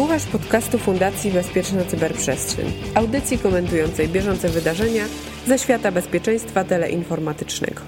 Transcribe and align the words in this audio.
Słuchasz 0.00 0.26
podcastu 0.26 0.78
Fundacji 0.78 1.30
Bezpieczna 1.30 1.84
Cyberprzestrzeń, 1.84 2.66
audycji 2.94 3.38
komentującej 3.38 4.08
bieżące 4.08 4.48
wydarzenia 4.48 5.04
ze 5.46 5.58
świata 5.58 5.92
bezpieczeństwa 5.92 6.64
teleinformatycznego. 6.64 7.80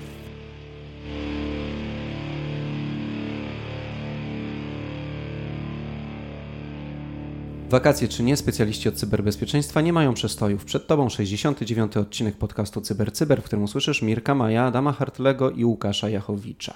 Wakacje 7.71 8.09
czy 8.09 8.23
nie, 8.23 8.37
specjaliści 8.37 8.89
od 8.89 8.95
cyberbezpieczeństwa 8.95 9.81
nie 9.81 9.93
mają 9.93 10.15
przestojów. 10.15 10.65
Przed 10.65 10.87
Tobą 10.87 11.09
69. 11.09 11.97
odcinek 11.97 12.37
podcastu 12.37 12.81
CyberCyber, 12.81 13.13
Cyber, 13.13 13.43
w 13.43 13.45
którym 13.45 13.65
usłyszysz 13.65 14.03
Mirka 14.03 14.35
Maja, 14.35 14.65
Adama 14.65 14.93
Hartlego 14.93 15.51
i 15.51 15.65
Łukasza 15.65 16.09
Jachowicza. 16.09 16.75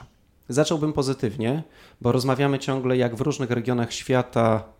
Zacząłbym 0.48 0.92
pozytywnie, 0.92 1.62
bo 2.00 2.12
rozmawiamy 2.12 2.58
ciągle, 2.58 2.96
jak 2.96 3.16
w 3.16 3.20
różnych 3.20 3.50
regionach 3.50 3.92
świata 3.92 4.75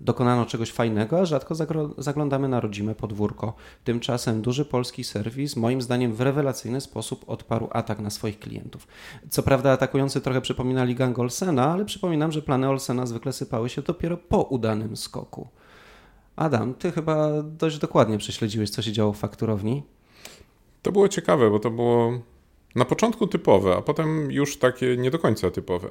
dokonano 0.00 0.46
czegoś 0.46 0.72
fajnego, 0.72 1.20
a 1.20 1.24
rzadko 1.24 1.54
zaglądamy 1.98 2.48
na 2.48 2.60
rodzime 2.60 2.94
podwórko. 2.94 3.54
Tymczasem 3.84 4.42
duży 4.42 4.64
polski 4.64 5.04
serwis, 5.04 5.56
moim 5.56 5.82
zdaniem 5.82 6.14
w 6.14 6.20
rewelacyjny 6.20 6.80
sposób 6.80 7.24
odparł 7.26 7.68
atak 7.70 8.00
na 8.00 8.10
swoich 8.10 8.38
klientów. 8.38 8.86
Co 9.30 9.42
prawda 9.42 9.72
atakujący 9.72 10.20
trochę 10.20 10.40
przypominali 10.40 10.94
gang 10.94 11.18
Olsena, 11.18 11.72
ale 11.72 11.84
przypominam, 11.84 12.32
że 12.32 12.42
plany 12.42 12.68
Olsena 12.68 13.06
zwykle 13.06 13.32
sypały 13.32 13.68
się 13.68 13.82
dopiero 13.82 14.16
po 14.16 14.42
udanym 14.42 14.96
skoku. 14.96 15.48
Adam, 16.36 16.74
ty 16.74 16.92
chyba 16.92 17.42
dość 17.42 17.78
dokładnie 17.78 18.18
prześledziłeś, 18.18 18.70
co 18.70 18.82
się 18.82 18.92
działo 18.92 19.12
w 19.12 19.18
fakturowni. 19.18 19.82
To 20.82 20.92
było 20.92 21.08
ciekawe, 21.08 21.50
bo 21.50 21.58
to 21.58 21.70
było 21.70 22.12
na 22.74 22.84
początku 22.84 23.26
typowe, 23.26 23.76
a 23.76 23.82
potem 23.82 24.30
już 24.30 24.58
takie 24.58 24.96
nie 24.96 25.10
do 25.10 25.18
końca 25.18 25.50
typowe. 25.50 25.88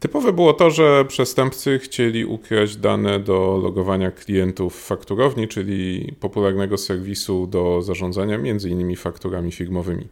Typowe 0.00 0.32
było 0.32 0.52
to, 0.52 0.70
że 0.70 1.04
przestępcy 1.04 1.78
chcieli 1.78 2.24
ukraść 2.24 2.76
dane 2.76 3.18
do 3.18 3.60
logowania 3.62 4.10
klientów 4.10 4.84
fakturowni, 4.84 5.48
czyli 5.48 6.12
popularnego 6.20 6.78
serwisu 6.78 7.46
do 7.46 7.82
zarządzania 7.82 8.34
m.in. 8.34 8.96
fakturami 8.96 9.52
firmowymi. 9.52 10.08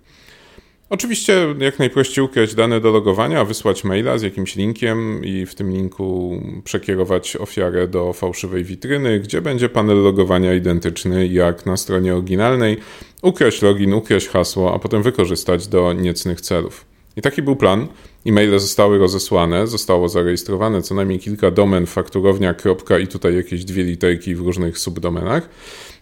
Oczywiście 0.91 1.55
jak 1.59 1.79
najprościej 1.79 2.25
ukraść 2.25 2.55
dane 2.55 2.81
do 2.81 2.91
logowania, 2.91 3.45
wysłać 3.45 3.85
maila 3.85 4.19
z 4.19 4.23
jakimś 4.23 4.57
linkiem 4.57 5.25
i 5.25 5.47
w 5.47 5.55
tym 5.55 5.73
linku 5.73 6.43
przekierować 6.65 7.37
ofiarę 7.37 7.89
do 7.89 8.13
fałszywej 8.13 8.65
witryny, 8.65 9.21
gdzie 9.21 9.43
będzie 9.43 9.69
panel 9.69 10.03
logowania 10.03 10.55
identyczny 10.55 11.27
jak 11.27 11.67
na 11.67 11.77
stronie 11.77 12.15
oryginalnej, 12.15 12.77
ukraść 13.23 13.63
login, 13.63 13.95
ukraść 13.95 14.29
hasło, 14.29 14.75
a 14.75 14.79
potem 14.79 15.03
wykorzystać 15.03 15.67
do 15.69 15.93
niecnych 15.93 16.41
celów. 16.41 16.88
I 17.19 17.23
taki 17.23 17.43
był 17.43 17.57
plan. 17.57 17.87
E-maile 18.27 18.59
zostały 18.59 18.99
rozesłane, 18.99 19.67
zostało 19.67 20.09
zarejestrowane 20.09 20.83
co 20.83 20.95
najmniej 20.95 21.19
kilka 21.19 21.51
domen 21.51 21.87
fakturownia. 21.87 22.55
i 23.03 23.07
tutaj 23.07 23.37
jakieś 23.37 23.65
dwie 23.65 23.83
literki 23.83 24.35
w 24.35 24.41
różnych 24.41 24.79
subdomenach. 24.79 25.49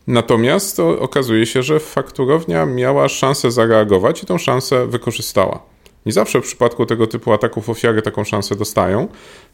Natomiast 0.06 0.80
okazuje 0.80 1.46
się, 1.46 1.62
że 1.62 1.80
fakturownia 1.80 2.66
miała 2.66 3.08
szansę 3.08 3.50
zareagować 3.50 4.22
i 4.22 4.26
tą 4.26 4.38
szansę 4.38 4.86
wykorzystała. 4.86 5.62
Nie 6.06 6.12
zawsze 6.12 6.40
w 6.40 6.44
przypadku 6.44 6.86
tego 6.86 7.06
typu 7.06 7.32
ataków 7.32 7.68
ofiary 7.68 8.02
taką 8.02 8.24
szansę 8.24 8.56
dostają. 8.56 9.08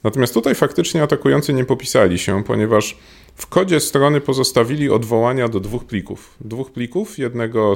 Natomiast 0.05 0.35
tutaj 0.35 0.55
faktycznie 0.55 1.03
atakujący 1.03 1.53
nie 1.53 1.65
popisali 1.65 2.19
się, 2.19 2.45
ponieważ 2.45 2.99
w 3.35 3.47
kodzie 3.47 3.81
strony 3.81 4.21
pozostawili 4.21 4.91
odwołania 4.91 5.49
do 5.49 5.61
dwóch 5.61 5.85
plików. 5.85 6.37
Dwóch 6.41 6.71
plików, 6.71 7.19
jednego 7.19 7.75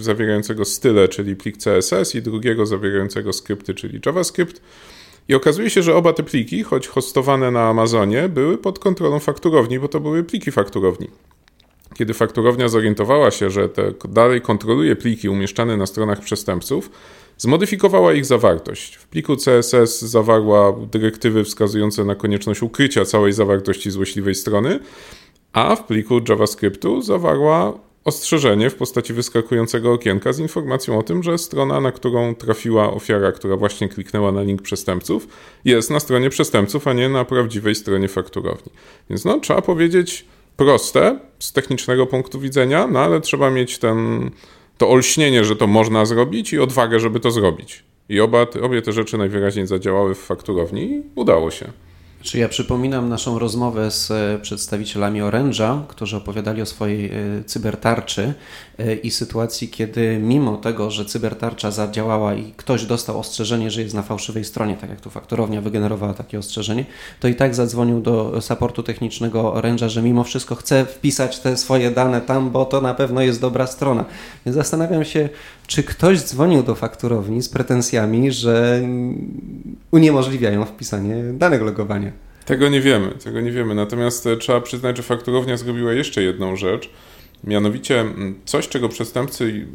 zawierającego 0.00 0.64
style, 0.64 1.08
czyli 1.08 1.36
plik 1.36 1.56
CSS 1.56 2.14
i 2.14 2.22
drugiego 2.22 2.66
zawierającego 2.66 3.32
skrypty, 3.32 3.74
czyli 3.74 4.00
JavaScript. 4.06 4.60
I 5.28 5.34
okazuje 5.34 5.70
się, 5.70 5.82
że 5.82 5.94
oba 5.94 6.12
te 6.12 6.22
pliki, 6.22 6.62
choć 6.62 6.88
hostowane 6.88 7.50
na 7.50 7.68
Amazonie, 7.68 8.28
były 8.28 8.58
pod 8.58 8.78
kontrolą 8.78 9.18
fakturowni, 9.18 9.78
bo 9.78 9.88
to 9.88 10.00
były 10.00 10.24
pliki 10.24 10.50
fakturowni. 10.50 11.08
Kiedy 11.94 12.14
fakturownia 12.14 12.68
zorientowała 12.68 13.30
się, 13.30 13.50
że 13.50 13.68
te 13.68 13.92
dalej 14.08 14.40
kontroluje 14.40 14.96
pliki 14.96 15.28
umieszczane 15.28 15.76
na 15.76 15.86
stronach 15.86 16.20
przestępców, 16.20 16.90
zmodyfikowała 17.40 18.12
ich 18.12 18.26
zawartość. 18.26 18.96
W 18.96 19.06
pliku 19.06 19.36
CSS 19.36 20.00
zawarła 20.00 20.72
dyrektywy 20.92 21.44
wskazujące 21.44 22.04
na 22.04 22.14
konieczność 22.14 22.62
ukrycia 22.62 23.04
całej 23.04 23.32
zawartości 23.32 23.90
złośliwej 23.90 24.34
strony, 24.34 24.80
a 25.52 25.76
w 25.76 25.84
pliku 25.86 26.20
JavaScriptu 26.28 27.02
zawarła 27.02 27.78
ostrzeżenie 28.04 28.70
w 28.70 28.74
postaci 28.74 29.12
wyskakującego 29.12 29.92
okienka 29.92 30.32
z 30.32 30.38
informacją 30.38 30.98
o 30.98 31.02
tym, 31.02 31.22
że 31.22 31.38
strona, 31.38 31.80
na 31.80 31.92
którą 31.92 32.34
trafiła 32.34 32.92
ofiara, 32.92 33.32
która 33.32 33.56
właśnie 33.56 33.88
kliknęła 33.88 34.32
na 34.32 34.42
link 34.42 34.62
przestępców, 34.62 35.28
jest 35.64 35.90
na 35.90 36.00
stronie 36.00 36.30
przestępców, 36.30 36.88
a 36.88 36.92
nie 36.92 37.08
na 37.08 37.24
prawdziwej 37.24 37.74
stronie 37.74 38.08
fakturowni. 38.08 38.72
Więc 39.10 39.24
no, 39.24 39.40
trzeba 39.40 39.62
powiedzieć 39.62 40.24
proste 40.56 41.18
z 41.38 41.52
technicznego 41.52 42.06
punktu 42.06 42.40
widzenia, 42.40 42.86
no 42.86 43.00
ale 43.00 43.20
trzeba 43.20 43.50
mieć 43.50 43.78
ten 43.78 44.30
to 44.80 44.90
olśnienie, 44.90 45.44
że 45.44 45.56
to 45.56 45.66
można 45.66 46.04
zrobić 46.04 46.52
i 46.52 46.58
odwagę, 46.58 47.00
żeby 47.00 47.20
to 47.20 47.30
zrobić. 47.30 47.84
I 48.08 48.20
oba, 48.20 48.46
obie 48.62 48.82
te 48.82 48.92
rzeczy 48.92 49.18
najwyraźniej 49.18 49.66
zadziałały 49.66 50.14
w 50.14 50.18
fakturowni 50.18 50.82
i 50.82 51.02
udało 51.14 51.50
się. 51.50 51.72
Czy 52.22 52.38
ja 52.38 52.48
przypominam 52.48 53.08
naszą 53.08 53.38
rozmowę 53.38 53.90
z 53.90 54.10
e, 54.10 54.38
przedstawicielami 54.42 55.22
Orange'a, 55.22 55.86
którzy 55.88 56.16
opowiadali 56.16 56.62
o 56.62 56.66
swojej 56.66 57.06
e, 57.06 57.44
cybertarczy 57.46 58.34
i 59.02 59.10
sytuacji, 59.10 59.68
kiedy 59.68 60.18
mimo 60.22 60.56
tego, 60.56 60.90
że 60.90 61.04
cybertarcza 61.04 61.70
zadziałała 61.70 62.34
i 62.34 62.52
ktoś 62.56 62.84
dostał 62.84 63.20
ostrzeżenie, 63.20 63.70
że 63.70 63.82
jest 63.82 63.94
na 63.94 64.02
fałszywej 64.02 64.44
stronie, 64.44 64.76
tak 64.76 64.90
jak 64.90 65.00
tu 65.00 65.10
faktorownia 65.10 65.60
wygenerowała 65.60 66.14
takie 66.14 66.38
ostrzeżenie, 66.38 66.84
to 67.20 67.28
i 67.28 67.34
tak 67.34 67.54
zadzwonił 67.54 68.00
do 68.00 68.40
supportu 68.40 68.82
technicznego 68.82 69.42
Orange'a, 69.42 69.88
że 69.88 70.02
mimo 70.02 70.24
wszystko 70.24 70.54
chce 70.54 70.84
wpisać 70.84 71.38
te 71.38 71.56
swoje 71.56 71.90
dane 71.90 72.20
tam, 72.20 72.50
bo 72.50 72.64
to 72.64 72.80
na 72.80 72.94
pewno 72.94 73.20
jest 73.20 73.40
dobra 73.40 73.66
strona. 73.66 74.04
Więc 74.46 74.54
zastanawiam 74.54 75.04
się, 75.04 75.28
czy 75.66 75.82
ktoś 75.82 76.20
dzwonił 76.20 76.62
do 76.62 76.74
fakturowni 76.74 77.42
z 77.42 77.48
pretensjami, 77.48 78.32
że 78.32 78.82
uniemożliwiają 79.90 80.64
wpisanie 80.64 81.14
danych 81.32 81.62
logowania? 81.62 82.12
Tego 82.44 82.68
nie 82.68 82.80
wiemy, 82.80 83.10
tego 83.24 83.40
nie 83.40 83.50
wiemy. 83.50 83.74
Natomiast 83.74 84.26
e, 84.26 84.36
trzeba 84.36 84.60
przyznać, 84.60 84.96
że 84.96 85.02
fakturownia 85.02 85.56
zrobiła 85.56 85.92
jeszcze 85.92 86.22
jedną 86.22 86.56
rzecz, 86.56 86.90
mianowicie 87.44 88.04
coś, 88.44 88.68
czego 88.68 88.88
przestępcy, 88.88 89.66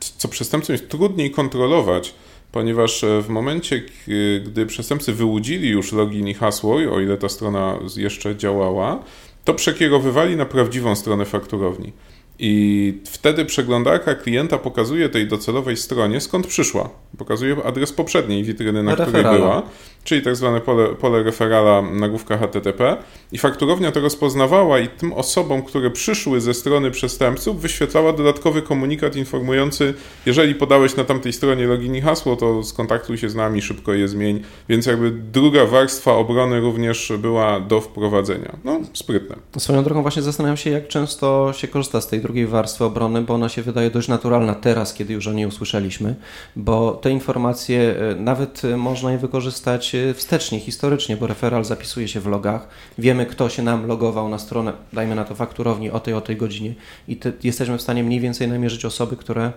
co 0.00 0.28
przestępcom 0.28 0.74
jest 0.74 0.88
trudniej 0.88 1.30
kontrolować, 1.30 2.14
ponieważ 2.52 3.04
e, 3.04 3.22
w 3.22 3.28
momencie, 3.28 3.82
gdy 4.44 4.66
przestępcy 4.66 5.12
wyłudzili 5.12 5.68
już 5.68 5.92
login 5.92 6.28
i 6.28 6.34
hasło, 6.34 6.74
o 6.74 7.00
ile 7.00 7.16
ta 7.16 7.28
strona 7.28 7.78
jeszcze 7.96 8.36
działała, 8.36 9.04
to 9.44 9.54
przekierowywali 9.54 10.36
na 10.36 10.46
prawdziwą 10.46 10.96
stronę 10.96 11.24
fakturowni. 11.24 11.92
I 12.44 12.94
wtedy 13.04 13.44
przeglądarka 13.44 14.14
klienta 14.14 14.58
pokazuje 14.58 15.08
tej 15.08 15.28
docelowej 15.28 15.76
stronie, 15.76 16.20
skąd 16.20 16.46
przyszła. 16.46 16.88
Pokazuje 17.18 17.56
adres 17.64 17.92
poprzedniej 17.92 18.44
witryny, 18.44 18.82
na 18.82 18.96
której 18.96 19.22
była, 19.22 19.62
czyli 20.04 20.22
tak 20.22 20.36
zwane 20.36 20.60
pole, 20.60 20.88
pole 20.88 21.22
referala 21.22 21.82
nagłówka 21.82 22.38
HTTP. 22.38 22.96
I 23.32 23.38
fakturownia 23.38 23.92
to 23.92 24.00
rozpoznawała 24.00 24.78
i 24.78 24.88
tym 24.88 25.12
osobom, 25.12 25.62
które 25.62 25.90
przyszły 25.90 26.40
ze 26.40 26.54
strony 26.54 26.90
przestępców, 26.90 27.60
wyświetlała 27.60 28.12
dodatkowy 28.12 28.62
komunikat 28.62 29.16
informujący, 29.16 29.94
jeżeli 30.26 30.54
podałeś 30.54 30.96
na 30.96 31.04
tamtej 31.04 31.32
stronie 31.32 31.66
login 31.66 31.94
i 31.94 32.00
hasło, 32.00 32.36
to 32.36 32.62
skontaktuj 32.62 33.18
się 33.18 33.28
z 33.28 33.34
nami, 33.34 33.62
szybko 33.62 33.94
je 33.94 34.08
zmień. 34.08 34.42
Więc 34.68 34.86
jakby 34.86 35.10
druga 35.10 35.66
warstwa 35.66 36.14
obrony 36.14 36.60
również 36.60 37.12
była 37.18 37.60
do 37.60 37.80
wprowadzenia. 37.80 38.56
No, 38.64 38.80
sprytne. 38.92 39.36
Swoją 39.58 39.84
drogą 39.84 40.02
właśnie 40.02 40.22
zastanawiam 40.22 40.56
się, 40.56 40.70
jak 40.70 40.88
często 40.88 41.52
się 41.56 41.68
korzysta 41.68 42.00
z 42.00 42.08
tej 42.08 42.20
drugiej 42.20 42.31
warstwy 42.46 42.84
obrony, 42.84 43.22
bo 43.22 43.34
ona 43.34 43.48
się 43.48 43.62
wydaje 43.62 43.90
dość 43.90 44.08
naturalna 44.08 44.54
teraz, 44.54 44.94
kiedy 44.94 45.14
już 45.14 45.26
o 45.26 45.32
niej 45.32 45.46
usłyszeliśmy, 45.46 46.14
bo 46.56 46.92
te 46.92 47.10
informacje 47.10 47.94
e, 47.96 48.14
nawet 48.14 48.64
e, 48.64 48.76
można 48.76 49.12
je 49.12 49.18
wykorzystać 49.18 49.94
e, 49.94 50.14
wstecznie, 50.14 50.60
historycznie, 50.60 51.16
bo 51.16 51.26
referal 51.26 51.64
zapisuje 51.64 52.08
się 52.08 52.20
w 52.20 52.26
logach, 52.26 52.68
wiemy 52.98 53.26
kto 53.26 53.48
się 53.48 53.62
nam 53.62 53.86
logował 53.86 54.28
na 54.28 54.38
stronę, 54.38 54.72
dajmy 54.92 55.14
na 55.14 55.24
to 55.24 55.34
fakturowni 55.34 55.90
o 55.90 56.00
tej, 56.00 56.14
o 56.14 56.20
tej 56.20 56.36
godzinie. 56.36 56.74
I 57.08 57.16
te, 57.16 57.32
jesteśmy 57.42 57.78
w 57.78 57.82
stanie 57.82 58.04
mniej 58.04 58.20
więcej 58.20 58.48
namierzyć 58.48 58.84
osoby, 58.84 59.16
które 59.16 59.52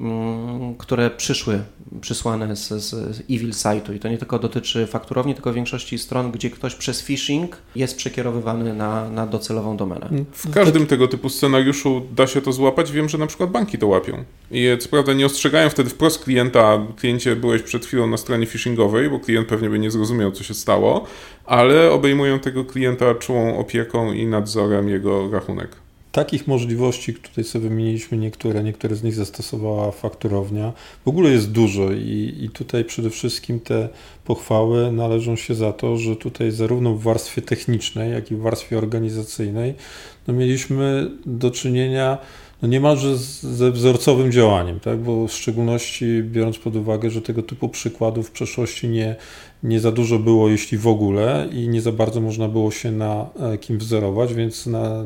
Mm, 0.00 0.74
które 0.74 1.10
przyszły, 1.10 1.62
przysłane 2.04 2.56
z, 2.56 2.68
z 2.68 3.20
Evil 3.30 3.50
Site'u. 3.50 3.94
I 3.94 3.98
to 3.98 4.08
nie 4.08 4.18
tylko 4.18 4.38
dotyczy 4.38 4.86
fakturowni, 4.86 5.34
tylko 5.34 5.52
większości 5.52 5.98
stron, 5.98 6.30
gdzie 6.30 6.50
ktoś 6.50 6.74
przez 6.74 7.02
phishing 7.02 7.56
jest 7.76 7.96
przekierowywany 7.96 8.74
na, 8.74 9.10
na 9.10 9.26
docelową 9.26 9.76
domenę. 9.76 10.08
W 10.32 10.50
każdym 10.54 10.86
tego 10.86 11.08
typu 11.08 11.28
scenariuszu 11.28 12.02
da 12.16 12.26
się 12.26 12.40
to 12.40 12.52
złapać. 12.52 12.92
Wiem, 12.92 13.08
że 13.08 13.18
na 13.18 13.26
przykład 13.26 13.50
banki 13.50 13.78
to 13.78 13.86
łapią. 13.86 14.24
I 14.50 14.68
co 14.80 14.88
prawda 14.88 15.12
nie 15.12 15.26
ostrzegają 15.26 15.70
wtedy 15.70 15.90
wprost 15.90 16.24
klienta, 16.24 16.86
kliencie 16.96 17.36
byłeś 17.36 17.62
przed 17.62 17.86
chwilą 17.86 18.06
na 18.06 18.16
stronie 18.16 18.46
phishingowej, 18.46 19.10
bo 19.10 19.20
klient 19.20 19.48
pewnie 19.48 19.70
by 19.70 19.78
nie 19.78 19.90
zrozumiał, 19.90 20.32
co 20.32 20.44
się 20.44 20.54
stało, 20.54 21.06
ale 21.44 21.90
obejmują 21.92 22.38
tego 22.38 22.64
klienta 22.64 23.14
czułą 23.14 23.58
opieką 23.58 24.12
i 24.12 24.26
nadzorem 24.26 24.88
jego 24.88 25.30
rachunek. 25.30 25.83
Takich 26.14 26.46
możliwości, 26.46 27.14
tutaj 27.14 27.44
sobie 27.44 27.68
wymieniliśmy 27.68 28.18
niektóre, 28.18 28.62
niektóre 28.62 28.96
z 28.96 29.02
nich 29.02 29.14
zastosowała 29.14 29.90
fakturownia, 29.90 30.72
w 31.04 31.08
ogóle 31.08 31.30
jest 31.30 31.52
dużo 31.52 31.92
i, 31.92 32.34
i 32.40 32.50
tutaj 32.50 32.84
przede 32.84 33.10
wszystkim 33.10 33.60
te 33.60 33.88
pochwały 34.24 34.92
należą 34.92 35.36
się 35.36 35.54
za 35.54 35.72
to, 35.72 35.96
że 35.96 36.16
tutaj 36.16 36.50
zarówno 36.50 36.94
w 36.94 37.02
warstwie 37.02 37.42
technicznej, 37.42 38.12
jak 38.12 38.30
i 38.30 38.36
w 38.36 38.40
warstwie 38.40 38.78
organizacyjnej 38.78 39.74
no 40.26 40.34
mieliśmy 40.34 41.10
do 41.26 41.50
czynienia 41.50 42.18
no 42.62 42.68
niemalże 42.68 43.16
ze 43.42 43.70
wzorcowym 43.70 44.32
działaniem, 44.32 44.80
tak? 44.80 44.98
bo 44.98 45.28
w 45.28 45.32
szczególności 45.32 46.22
biorąc 46.22 46.58
pod 46.58 46.76
uwagę, 46.76 47.10
że 47.10 47.22
tego 47.22 47.42
typu 47.42 47.68
przykładów 47.68 48.28
w 48.28 48.30
przeszłości 48.30 48.88
nie, 48.88 49.16
nie 49.64 49.80
za 49.80 49.92
dużo 49.92 50.18
było, 50.18 50.48
jeśli 50.48 50.78
w 50.78 50.86
ogóle, 50.86 51.48
i 51.52 51.68
nie 51.68 51.80
za 51.80 51.92
bardzo 51.92 52.20
można 52.20 52.48
było 52.48 52.70
się 52.70 52.92
na 52.92 53.26
e, 53.40 53.58
kim 53.58 53.78
wzorować, 53.78 54.34
więc 54.34 54.66
na, 54.66 55.04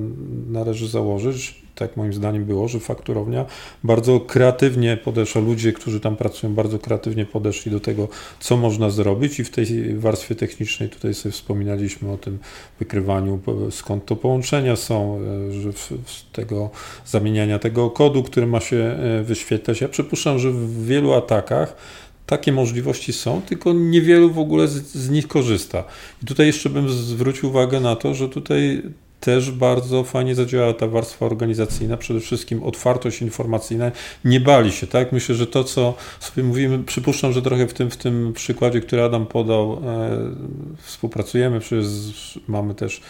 należy 0.51 0.89
założyć, 0.89 1.63
tak 1.79 1.97
moim 1.97 2.13
zdaniem 2.13 2.45
było, 2.45 2.69
że 2.69 2.81
fakturownia 2.81 3.45
bardzo 3.85 4.21
kreatywnie 4.21 4.97
podeszła, 4.97 5.41
ludzie, 5.41 5.73
którzy 5.73 6.01
tam 6.01 6.17
pracują, 6.17 6.55
bardzo 6.55 6.79
kreatywnie 6.79 7.27
podeszli 7.27 7.73
do 7.73 7.81
tego, 7.81 8.09
co 8.41 8.57
można 8.57 8.91
zrobić 8.91 9.41
i 9.41 9.45
w 9.45 9.51
tej 9.51 9.95
warstwie 9.99 10.35
technicznej 10.35 10.89
tutaj 10.89 11.15
sobie 11.15 11.33
wspominaliśmy 11.33 12.13
o 12.13 12.17
tym 12.17 12.39
wykrywaniu, 12.79 13.41
skąd 13.71 14.05
to 14.05 14.17
połączenia 14.17 14.77
są, 14.77 15.21
e, 15.49 15.53
że 15.53 15.73
w, 15.73 15.93
w 16.05 16.31
tego 16.33 16.71
zamieniania 17.07 17.59
tego 17.59 17.91
kodu, 17.91 18.23
który 18.23 18.47
ma 18.47 18.61
się 18.61 18.77
e, 18.77 19.23
wyświetlać. 19.23 19.81
Ja 19.81 19.89
przypuszczam, 19.89 20.39
że 20.39 20.51
w 20.51 20.87
wielu 20.87 21.13
atakach 21.13 21.77
takie 22.29 22.53
możliwości 22.53 23.13
są, 23.13 23.43
tylko 23.43 23.73
niewielu 23.73 24.31
w 24.31 24.39
ogóle 24.39 24.69
z, 24.69 24.73
z, 24.93 25.11
nich 25.11 25.29
korzysta. 25.29 25.85
I 26.23 26.27
tutaj 26.27 26.47
jeszcze 26.47 26.71
bym 26.71 26.89
zwrócił 26.89 27.49
uwagę 27.49 27.81
na 27.81 27.97
to, 27.97 28.15
że 28.15 28.29
tutaj 28.29 28.83
też 29.21 29.51
bardzo 29.51 30.05
fajnie 30.05 30.35
zadziałała 30.35 30.73
ta 30.73 30.87
warstwa 30.87 31.27
organizacyjna, 31.27 31.97
przede 31.97 32.21
wszystkim 32.21 32.63
otwartość 32.63 33.23
informacyjna. 33.23 33.91
Nie 34.25 34.41
bali 34.41 34.73
się, 34.73 34.87
tak? 34.87 35.13
Myślę, 35.13 35.35
że 35.35 35.47
to, 35.47 35.65
co 35.65 35.95
sobie 36.21 36.43
mówimy, 36.45 36.79
przypuszczam, 36.79 37.33
że 37.33 37.43
trochę 37.43 37.67
w 37.67 37.75
tym, 37.75 37.91
w 37.91 37.97
tym 37.97 38.33
przykładzie, 38.33 38.81
który 38.81 39.03
Adam 39.03 39.27
podał, 39.27 39.73
e, 39.73 40.11
współpracujemy, 40.83 41.61
przecież 41.61 41.87
mamy 42.49 42.75
też 42.75 43.01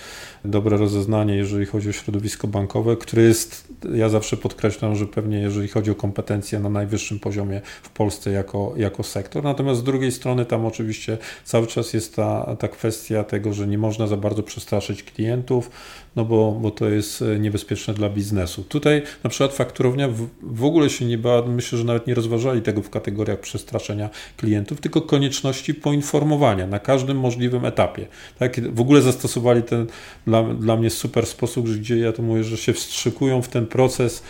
dobre 0.45 0.77
rozeznanie, 0.77 1.37
jeżeli 1.37 1.67
chodzi 1.67 1.89
o 1.89 1.93
środowisko 1.93 2.49
bankowe, 2.49 2.97
które 2.97 3.23
jest, 3.23 3.69
ja 3.95 4.09
zawsze 4.09 4.37
podkreślam, 4.37 4.97
że 4.97 5.07
pewnie 5.07 5.39
jeżeli 5.39 5.69
chodzi 5.69 5.91
o 5.91 5.95
kompetencje 5.95 6.61
na 6.61 6.69
najwyższym 6.69 7.19
poziomie 7.19 7.61
w 7.83 7.89
Polsce 7.89 8.31
jako, 8.31 8.73
jako 8.77 9.03
sektor. 9.03 9.45
Natomiast 9.45 9.81
z 9.81 9.85
drugiej 9.85 10.13
strony 10.13 10.45
tam 10.45 10.67
oczywiście 10.67 11.19
cały 11.45 11.67
czas 11.67 11.93
jest 11.93 12.17
ta, 12.17 12.57
ta 12.59 12.69
kwestia 12.69 13.25
tego, 13.25 13.53
że 13.53 13.67
nie 13.67 13.79
można 13.79 14.07
za 14.07 14.17
bardzo 14.17 14.43
przestraszyć 14.43 15.03
klientów, 15.03 15.71
no 16.19 16.25
bo, 16.25 16.53
bo 16.53 16.71
to 16.71 16.89
jest 16.89 17.23
e, 17.23 17.39
niebezpieczne 17.39 17.95
dla 17.95 18.11
biznesu. 18.11 18.65
Tutaj 18.65 19.03
na 19.25 19.31
przykład 19.31 19.53
fakturownia 19.53 20.09
w, 20.09 20.27
w 20.43 20.65
ogóle 20.65 20.91
się 20.91 21.05
nie 21.05 21.19
bała, 21.19 21.47
myślę, 21.47 21.79
że 21.79 21.85
nawet 21.85 22.07
nie 22.07 22.15
rozważali 22.15 22.63
tego 22.63 22.83
w 22.83 22.91
kategoriach 22.91 23.41
przestraszenia 23.41 24.11
klientów, 24.37 24.81
tylko 24.81 25.01
konieczności 25.01 25.75
poinformowania 25.75 26.67
na 26.67 26.79
każdym 26.79 27.19
możliwym 27.19 27.65
etapie. 27.65 28.07
Tak? 28.39 28.75
W 28.75 28.81
ogóle 28.81 29.03
zastosowali 29.03 29.63
ten 29.63 29.87
dla, 30.27 30.43
dla 30.43 30.77
mnie 30.77 30.91
super 30.91 31.27
sposób, 31.27 31.71
gdzie 31.71 31.99
ja 31.99 32.13
to 32.13 32.23
mówię, 32.23 32.45
że 32.45 32.57
się 32.57 32.73
wstrzykują 32.73 33.43
w 33.43 33.49
ten 33.49 33.67
proces 33.67 34.23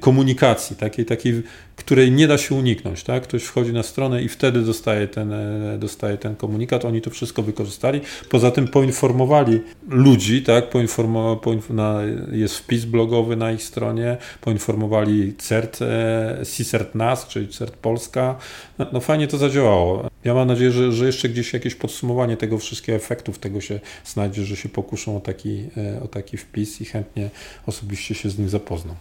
komunikacji, 0.00 0.76
takiej, 0.76 1.04
takiej 1.04 1.42
której 1.84 2.12
nie 2.12 2.28
da 2.28 2.38
się 2.38 2.54
uniknąć. 2.54 3.02
Tak? 3.02 3.22
Ktoś 3.22 3.42
wchodzi 3.42 3.72
na 3.72 3.82
stronę 3.82 4.22
i 4.22 4.28
wtedy 4.28 4.62
dostaje 4.62 5.08
ten, 5.08 5.32
e, 5.32 5.78
dostaje 5.78 6.18
ten 6.18 6.36
komunikat. 6.36 6.84
Oni 6.84 7.00
to 7.00 7.10
wszystko 7.10 7.42
wykorzystali. 7.42 8.00
Poza 8.30 8.50
tym 8.50 8.68
poinformowali 8.68 9.60
ludzi, 9.88 10.42
tak? 10.42 10.70
Poinformo, 10.70 11.36
poinf 11.36 11.70
na, 11.70 12.00
jest 12.32 12.58
wpis 12.58 12.84
blogowy 12.84 13.36
na 13.36 13.52
ich 13.52 13.62
stronie, 13.62 14.16
poinformowali 14.40 15.34
CERT, 15.38 15.82
e, 15.82 16.86
NAS, 16.94 17.26
czyli 17.26 17.48
CERT 17.48 17.76
Polska. 17.76 18.36
No, 18.78 18.86
no, 18.92 19.00
fajnie 19.00 19.28
to 19.28 19.38
zadziałało. 19.38 20.10
Ja 20.24 20.34
mam 20.34 20.48
nadzieję, 20.48 20.70
że, 20.70 20.92
że 20.92 21.06
jeszcze 21.06 21.28
gdzieś 21.28 21.52
jakieś 21.52 21.74
podsumowanie 21.74 22.36
tego 22.36 22.58
wszystkiego 22.58 22.96
efektów 22.96 23.38
tego 23.38 23.60
się 23.60 23.80
znajdzie, 24.04 24.44
że 24.44 24.56
się 24.56 24.68
pokuszą 24.68 25.16
o 25.16 25.20
taki, 25.20 25.64
e, 25.76 26.02
o 26.02 26.08
taki 26.08 26.36
wpis 26.36 26.80
i 26.80 26.84
chętnie 26.84 27.30
osobiście 27.66 28.14
się 28.14 28.30
z 28.30 28.38
nim 28.38 28.48
zapoznam. 28.48 28.96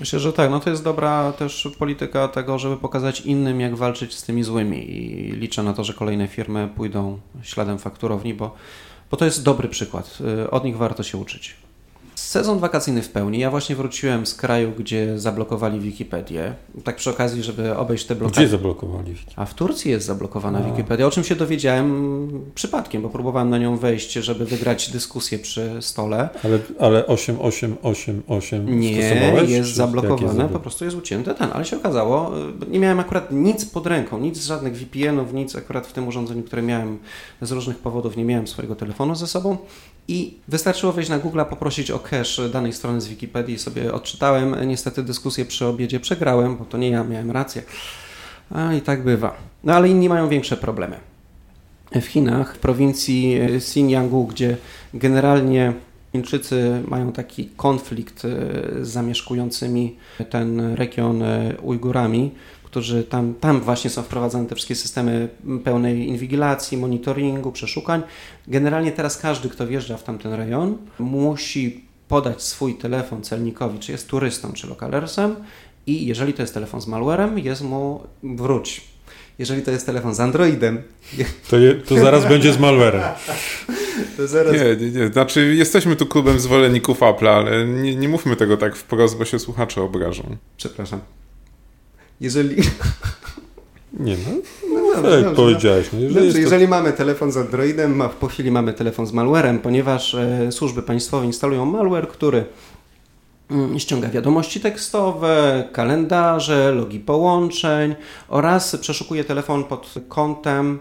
Myślę, 0.00 0.18
że 0.18 0.32
tak. 0.32 0.50
No 0.50 0.60
to 0.60 0.70
jest 0.70 0.84
dobra 0.84 1.32
też 1.32 1.68
polityka 1.78 2.28
tego, 2.28 2.58
żeby 2.58 2.76
pokazać 2.76 3.20
innym, 3.20 3.60
jak 3.60 3.76
walczyć 3.76 4.14
z 4.14 4.22
tymi 4.22 4.42
złymi. 4.42 4.90
I 4.90 5.32
liczę 5.32 5.62
na 5.62 5.74
to, 5.74 5.84
że 5.84 5.94
kolejne 5.94 6.28
firmy 6.28 6.68
pójdą 6.76 7.18
śladem 7.42 7.78
fakturowni, 7.78 8.34
bo, 8.34 8.54
bo 9.10 9.16
to 9.16 9.24
jest 9.24 9.44
dobry 9.44 9.68
przykład. 9.68 10.18
Y, 10.44 10.50
od 10.50 10.64
nich 10.64 10.76
warto 10.76 11.02
się 11.02 11.18
uczyć. 11.18 11.56
Sezon 12.18 12.58
wakacyjny 12.58 13.02
w 13.02 13.08
pełni. 13.08 13.38
Ja 13.38 13.50
właśnie 13.50 13.76
wróciłem 13.76 14.26
z 14.26 14.34
kraju, 14.34 14.72
gdzie 14.78 15.18
zablokowali 15.18 15.80
Wikipedię. 15.80 16.54
Tak 16.84 16.96
przy 16.96 17.10
okazji, 17.10 17.42
żeby 17.42 17.76
obejść 17.76 18.06
te 18.06 18.14
blokady. 18.14 18.40
Gdzie 18.40 18.48
zablokowali? 18.48 19.14
A 19.36 19.44
w 19.44 19.54
Turcji 19.54 19.90
jest 19.90 20.06
zablokowana. 20.06 20.60
Wikipedia, 20.60 21.06
o 21.06 21.10
czym 21.10 21.24
się 21.24 21.36
dowiedziałem 21.36 22.30
przypadkiem, 22.54 23.02
bo 23.02 23.08
próbowałem 23.08 23.50
na 23.50 23.58
nią 23.58 23.76
wejść, 23.76 24.12
żeby 24.12 24.44
wygrać 24.44 24.90
dyskusję 24.90 25.38
przy 25.38 25.76
stole. 25.80 26.28
Ale, 26.44 26.58
ale 26.78 27.06
8888 27.06 28.80
Nie, 28.80 28.92
jest 29.48 29.74
zablokowane, 29.74 30.48
po 30.48 30.60
prostu 30.60 30.84
jest 30.84 30.96
ucięte 30.96 31.34
ten, 31.34 31.50
ale 31.52 31.64
się 31.64 31.76
okazało, 31.76 32.30
nie 32.68 32.78
miałem 32.78 33.00
akurat 33.00 33.32
nic 33.32 33.64
pod 33.64 33.86
ręką, 33.86 34.18
nic 34.18 34.38
z 34.38 34.46
żadnych 34.46 34.76
VPN-ów, 34.76 35.32
nic 35.32 35.56
akurat 35.56 35.86
w 35.86 35.92
tym 35.92 36.08
urządzeniu, 36.08 36.42
które 36.42 36.62
miałem 36.62 36.98
z 37.42 37.52
różnych 37.52 37.78
powodów, 37.78 38.16
nie 38.16 38.24
miałem 38.24 38.46
swojego 38.46 38.76
telefonu 38.76 39.14
ze 39.14 39.26
sobą 39.26 39.56
i 40.08 40.34
wystarczyło 40.48 40.92
wejść 40.92 41.10
na 41.10 41.18
Google, 41.18 41.40
poprosić 41.50 41.90
o 41.90 41.98
cache 41.98 42.48
danej 42.52 42.72
strony 42.72 43.00
z 43.00 43.08
Wikipedii, 43.08 43.58
sobie 43.58 43.92
odczytałem. 43.92 44.68
Niestety 44.68 45.02
dyskusję 45.02 45.44
przy 45.44 45.66
obiedzie 45.66 46.00
przegrałem, 46.00 46.56
bo 46.56 46.64
to 46.64 46.78
nie 46.78 46.90
ja 46.90 47.04
miałem 47.04 47.30
rację. 47.30 47.62
A 48.50 48.74
i 48.74 48.80
tak 48.80 49.02
bywa. 49.02 49.36
No 49.64 49.72
ale 49.72 49.88
inni 49.88 50.08
mają 50.08 50.28
większe 50.28 50.56
problemy. 50.56 50.96
W 51.92 52.04
Chinach, 52.04 52.54
w 52.54 52.58
prowincji 52.58 53.40
Xinjiangu, 53.40 54.26
gdzie 54.26 54.56
generalnie 54.94 55.72
Chińczycy 56.12 56.82
mają 56.88 57.12
taki 57.12 57.48
konflikt 57.56 58.24
e, 58.24 58.28
z 58.84 58.88
zamieszkującymi 58.88 59.96
ten 60.30 60.74
region 60.74 61.22
e, 61.22 61.54
Ujgurami, 61.62 62.30
którzy 62.68 63.04
tam, 63.04 63.34
tam 63.34 63.60
właśnie 63.60 63.90
są 63.90 64.02
wprowadzane 64.02 64.46
te 64.46 64.54
wszystkie 64.54 64.74
systemy 64.74 65.28
pełnej 65.64 66.08
inwigilacji, 66.08 66.78
monitoringu, 66.78 67.52
przeszukań. 67.52 68.02
Generalnie 68.48 68.92
teraz 68.92 69.16
każdy, 69.16 69.48
kto 69.48 69.66
wjeżdża 69.66 69.96
w 69.96 70.02
tamten 70.02 70.32
rejon, 70.32 70.76
musi 70.98 71.84
podać 72.08 72.42
swój 72.42 72.74
telefon 72.74 73.22
celnikowi, 73.22 73.78
czy 73.78 73.92
jest 73.92 74.08
turystą, 74.08 74.52
czy 74.52 74.66
lokalersem 74.66 75.36
i 75.86 76.06
jeżeli 76.06 76.32
to 76.32 76.42
jest 76.42 76.54
telefon 76.54 76.80
z 76.80 76.86
malwarem, 76.86 77.38
jest 77.38 77.62
mu 77.62 78.02
wróć. 78.22 78.80
Jeżeli 79.38 79.62
to 79.62 79.70
jest 79.70 79.86
telefon 79.86 80.14
z 80.14 80.20
Androidem... 80.20 80.82
To, 81.50 81.58
je, 81.58 81.74
to 81.74 81.98
zaraz 81.98 82.28
będzie 82.28 82.52
z 82.52 82.58
malwarem. 82.58 83.02
Zaraz... 84.18 84.52
Nie, 84.52 84.76
nie, 84.76 85.00
nie. 85.00 85.08
Znaczy 85.08 85.54
jesteśmy 85.54 85.96
tu 85.96 86.06
klubem 86.06 86.40
zwolenników 86.40 87.02
Apple, 87.02 87.28
ale 87.28 87.66
nie, 87.66 87.96
nie 87.96 88.08
mówmy 88.08 88.36
tego 88.36 88.56
tak 88.56 88.76
wprost, 88.76 89.18
bo 89.18 89.24
się 89.24 89.38
słuchacze 89.38 89.82
obrażą. 89.82 90.36
Przepraszam. 90.56 91.00
Jeżeli... 92.20 92.62
Nie 93.92 94.16
no, 94.16 94.30
no, 94.68 94.80
no 94.80 95.02
dobrze, 95.02 95.20
jak 95.20 95.34
powiedziałeś. 95.34 95.88
No, 95.92 95.98
jeżeli, 95.98 96.14
dobrze, 96.14 96.32
to... 96.32 96.38
jeżeli 96.38 96.68
mamy 96.68 96.92
telefon 96.92 97.32
z 97.32 97.36
Androidem, 97.36 98.02
a 98.02 98.08
po 98.08 98.26
chwili 98.26 98.50
mamy 98.50 98.72
telefon 98.72 99.06
z 99.06 99.12
malwarem, 99.12 99.58
ponieważ 99.58 100.14
e, 100.14 100.52
służby 100.52 100.82
państwowe 100.82 101.26
instalują 101.26 101.64
malware, 101.64 102.08
który 102.08 102.44
mm, 103.50 103.78
ściąga 103.78 104.08
wiadomości 104.08 104.60
tekstowe, 104.60 105.64
kalendarze, 105.72 106.72
logi 106.72 107.00
połączeń 107.00 107.94
oraz 108.28 108.76
przeszukuje 108.76 109.24
telefon 109.24 109.64
pod 109.64 109.94
kątem 110.08 110.78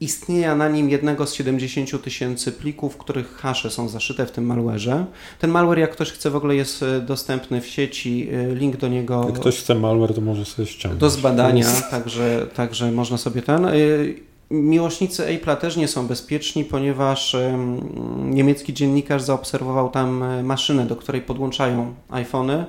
istnienia 0.00 0.56
na 0.56 0.68
nim 0.68 0.90
jednego 0.90 1.26
z 1.26 1.34
70 1.34 2.02
tysięcy 2.02 2.52
plików, 2.52 2.96
których 2.96 3.36
hasze 3.36 3.70
są 3.70 3.88
zaszyte 3.88 4.26
w 4.26 4.30
tym 4.30 4.48
malware'ze. 4.48 5.04
Ten 5.38 5.50
malware, 5.50 5.78
jak 5.78 5.92
ktoś 5.92 6.12
chce, 6.12 6.30
w 6.30 6.36
ogóle 6.36 6.56
jest 6.56 6.82
e, 6.82 7.00
dostępny 7.00 7.60
w 7.60 7.66
sieci, 7.66 8.28
e, 8.32 8.54
link 8.54 8.76
do 8.76 8.88
niego... 8.88 9.24
Jak 9.26 9.34
ktoś 9.34 9.58
chce 9.58 9.74
malware, 9.74 10.14
to 10.14 10.20
może 10.20 10.44
sobie 10.44 10.68
ściągnąć. 10.68 11.00
Do 11.00 11.10
zbadania, 11.10 11.66
także, 11.90 12.46
także 12.54 12.92
można 12.92 13.18
sobie 13.18 13.42
ten... 13.42 13.64
E, 13.64 13.72
miłośnicy 14.50 15.22
Apple'a 15.22 15.56
też 15.56 15.76
nie 15.76 15.88
są 15.88 16.06
bezpieczni, 16.06 16.64
ponieważ 16.64 17.36
niemiecki 18.24 18.74
dziennikarz 18.74 19.22
zaobserwował 19.22 19.90
tam 19.90 20.24
maszynę, 20.44 20.86
do 20.86 20.96
której 20.96 21.22
podłączają 21.22 21.94
iPhony 22.10 22.64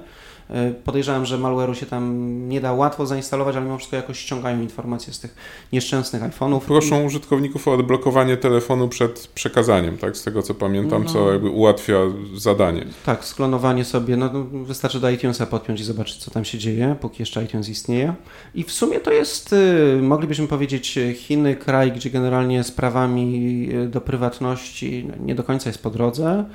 podejrzewam, 0.86 1.25
że 1.25 1.38
malware'u 1.38 1.74
się 1.74 1.86
tam 1.86 2.27
nie 2.50 2.62
da 2.62 2.74
łatwo 2.74 3.06
zainstalować, 3.06 3.56
ale 3.56 3.66
mimo 3.66 3.77
wszystko 3.77 3.96
jakoś 3.96 4.20
ściągają 4.20 4.62
informacje 4.62 5.13
z 5.13 5.20
tych 5.20 5.36
nieszczęsnych 5.74 6.22
iPhone'ów. 6.22 6.60
Proszą 6.60 7.04
użytkowników 7.04 7.68
o 7.68 7.74
odblokowanie 7.74 8.38
telefonu 8.38 8.89
przed 8.89 9.27
przekazaniem, 9.27 9.98
tak? 9.98 10.18
Z 10.18 10.24
tego 10.24 10.44
co 10.44 10.54
pamiętam, 10.54 11.04
no, 11.04 11.10
co 11.10 11.32
jakby 11.32 11.50
ułatwia 11.50 11.98
zadanie. 12.36 12.86
Tak, 13.06 13.25
sklonowanie 13.25 13.86
sobie, 13.86 14.18
no 14.18 14.30
wystarczy 14.63 15.00
do 15.00 15.10
iTunesa 15.10 15.46
podpiąć 15.46 15.82
i 15.82 15.84
zobaczyć, 15.84 16.18
co 16.18 16.32
tam 16.32 16.46
się 16.46 16.58
dzieje, 16.58 16.96
póki 17.01 17.22
jeszcze 17.22 17.44
iTunes 17.44 17.70
istnieje. 17.70 18.13
I 18.56 18.63
w 18.63 18.72
sumie 18.72 19.00
to 19.00 19.12
jest, 19.12 19.54
y, 19.54 20.00
moglibyśmy 20.01 20.48
powiedzieć, 20.48 21.00
Chiny, 21.16 21.56
kraj, 21.56 21.92
gdzie 21.92 22.10
generalnie 22.10 22.63
z 22.63 22.72
prawami 22.72 23.70
y, 23.74 23.88
do 23.88 24.01
prywatności 24.01 25.08
no, 25.08 25.25
nie 25.25 25.36
do 25.36 25.44
końca 25.44 25.70
jest 25.70 25.84
po 25.84 25.89
drodze, 25.89 26.46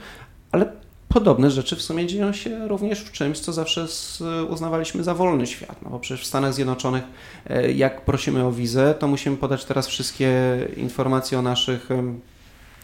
ale 0.53 0.73
podobne 1.13 1.51
rzeczy 1.51 1.77
w 1.77 1.83
sumie 1.83 2.07
dzieją 2.07 2.33
się 2.33 2.69
również 2.69 3.01
w 3.01 3.13
czymś, 3.13 3.39
co 3.39 3.53
zawsze 3.53 3.87
uznawaliśmy 4.51 5.05
za 5.05 5.15
wolny 5.15 5.47
świat. 5.47 5.77
No 5.83 5.91
bo 5.91 5.99
przecież 5.99 6.25
w 6.25 6.27
Stanach 6.27 6.55
Zjednoczonych, 6.55 7.05
e, 7.47 7.73
jak 7.73 8.05
prosimy 8.05 8.45
o 8.45 8.53
wizę, 8.53 8.95
to 8.99 9.09
musimy 9.09 9.37
podać 9.37 9.65
teraz 9.65 9.87
wszystkie 9.87 10.33
informacje 10.77 11.39
o 11.39 11.43
naszych 11.43 11.89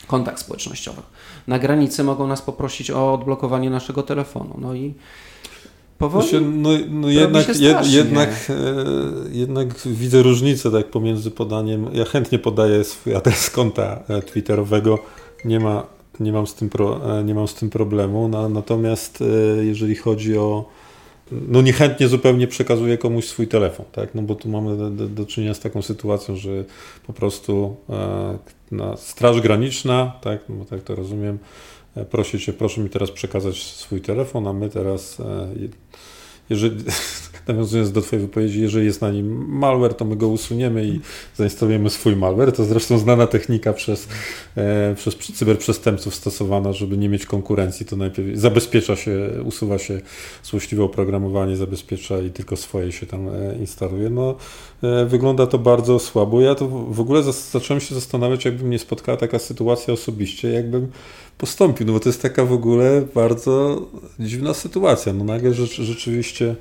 kontakt 0.06 0.40
społecznościowych. 0.40 1.04
Na 1.46 1.58
granicy 1.58 2.04
mogą 2.04 2.26
nas 2.26 2.42
poprosić 2.42 2.90
o 2.90 3.14
odblokowanie 3.14 3.70
naszego 3.70 4.02
telefonu. 4.02 4.54
No 4.58 4.74
i 4.74 4.94
powoli 5.98 6.28
znaczy, 6.28 6.44
no, 6.44 6.70
no 6.90 7.08
jednak, 7.08 7.60
jed, 7.60 7.86
jednak, 7.86 8.30
e, 8.50 8.54
jednak 9.30 9.68
widzę 9.86 10.22
różnicę 10.22 10.70
tak 10.70 10.90
pomiędzy 10.90 11.30
podaniem. 11.30 11.90
Ja 11.92 12.04
chętnie 12.04 12.38
podaję 12.38 12.84
swój 12.84 13.14
adres 13.14 13.50
konta 13.50 14.02
e, 14.08 14.22
twitterowego. 14.22 14.98
Nie 15.44 15.60
ma 15.60 15.97
nie 16.20 16.32
mam 16.32 16.46
z 16.46 16.54
tym, 16.54 16.68
pro, 16.68 17.18
e, 17.18 17.24
nie 17.24 17.34
mam 17.34 17.48
z 17.48 17.54
tym 17.54 17.70
problemu. 17.70 18.28
Natomiast 18.28 19.22
e, 19.22 19.64
jeżeli 19.64 19.96
chodzi 19.96 20.38
o 20.38 20.64
no 21.32 21.62
niechętnie 21.62 22.08
zupełnie 22.08 22.46
przekazuję 22.46 22.98
komuś 22.98 23.24
swój 23.24 23.48
telefon, 23.48 23.86
tak? 23.92 24.14
No 24.14 24.22
bo 24.22 24.34
tu 24.34 24.48
mamy 24.48 24.90
do, 24.90 25.08
do, 25.08 25.26
czynienia 25.26 25.54
z 25.54 25.60
taką 25.60 25.82
sytuacją, 25.82 26.36
że 26.36 26.64
po 27.06 27.12
prostu 27.12 27.76
e, 28.72 28.96
Straż 28.96 29.40
Graniczna, 29.40 30.12
tak, 30.20 30.40
no 30.48 30.54
bo 30.54 30.64
tak 30.64 30.82
to 30.82 30.94
rozumiem, 30.94 31.38
e, 31.96 32.04
prosi 32.04 32.40
cię, 32.40 32.52
proszę 32.52 32.80
mi 32.80 32.90
teraz 32.90 33.10
przekazać 33.10 33.62
swój 33.62 34.00
telefon, 34.00 34.46
a 34.46 34.52
my 34.52 34.68
teraz 34.68 35.20
e, 35.20 35.48
jeżeli, 36.50 36.84
nawiązując 37.48 37.92
do 37.92 38.02
Twojej 38.02 38.26
wypowiedzi, 38.26 38.60
jeżeli 38.60 38.86
jest 38.86 39.00
na 39.00 39.10
nim 39.10 39.46
malware, 39.48 39.94
to 39.94 40.04
my 40.04 40.16
go 40.16 40.28
usuniemy 40.28 40.84
i 40.84 41.00
zainstalujemy 41.36 41.90
swój 41.90 42.16
malware. 42.16 42.52
To 42.52 42.64
zresztą 42.64 42.98
znana 42.98 43.26
technika 43.26 43.72
przez, 43.72 44.08
e, 44.56 44.94
przez 44.94 45.16
cyberprzestępców 45.16 46.14
stosowana, 46.14 46.72
żeby 46.72 46.98
nie 46.98 47.08
mieć 47.08 47.26
konkurencji. 47.26 47.86
To 47.86 47.96
najpierw 47.96 48.38
zabezpiecza 48.38 48.96
się, 48.96 49.30
usuwa 49.44 49.78
się 49.78 50.00
złośliwe 50.42 50.84
oprogramowanie, 50.84 51.56
zabezpiecza 51.56 52.20
i 52.20 52.30
tylko 52.30 52.56
swoje 52.56 52.92
się 52.92 53.06
tam 53.06 53.28
e, 53.28 53.56
instaluje. 53.60 54.10
No, 54.10 54.34
e, 54.82 55.04
wygląda 55.04 55.46
to 55.46 55.58
bardzo 55.58 55.98
słabo. 55.98 56.40
Ja 56.40 56.54
to 56.54 56.68
w 56.68 57.00
ogóle 57.00 57.22
zacząłem 57.52 57.80
się 57.80 57.94
zastanawiać, 57.94 58.44
jakby 58.44 58.64
mnie 58.64 58.78
spotkała 58.78 59.18
taka 59.18 59.38
sytuacja 59.38 59.94
osobiście, 59.94 60.50
jakbym 60.50 60.88
postąpił, 61.38 61.86
no 61.86 61.92
bo 61.92 62.00
to 62.00 62.08
jest 62.08 62.22
taka 62.22 62.44
w 62.44 62.52
ogóle 62.52 63.02
bardzo 63.14 63.82
dziwna 64.20 64.54
sytuacja. 64.54 65.12
No 65.12 65.24
nagle 65.24 65.54
rzeczywiście 65.54 66.54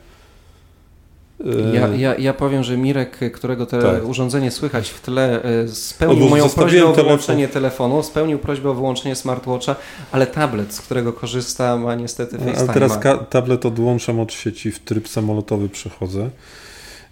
ja, 1.74 1.88
ja, 1.88 2.16
ja 2.16 2.34
powiem, 2.34 2.64
że 2.64 2.78
Mirek, 2.78 3.20
którego 3.34 3.66
te 3.66 3.82
tak. 3.82 4.06
urządzenie 4.06 4.52
słychać 4.52 4.90
w 4.90 5.02
tle, 5.02 5.44
e, 5.44 5.68
spełnił 5.68 6.30
moją 6.30 6.50
prośbę 6.50 6.86
o 6.86 6.94
wyłączenie 6.94 7.48
telefon. 7.48 7.54
telefonu, 7.54 8.04
spełnił 8.04 8.40
prośbę 8.40 8.70
o 8.70 8.74
wyłączenie 8.74 9.16
smartwatcha, 9.16 9.76
ale 10.12 10.28
tablet, 10.28 10.74
z 10.74 10.82
którego 10.82 11.14
korzysta, 11.14 11.78
ma 11.78 11.96
niestety 11.96 12.38
FaceTime. 12.38 12.70
A 12.70 12.74
teraz 12.74 13.00
tablet 13.30 13.66
odłączam 13.66 14.20
od 14.20 14.34
sieci, 14.34 14.72
w 14.72 14.80
tryb 14.80 15.08
samolotowy 15.08 15.70
przechodzę 15.70 16.30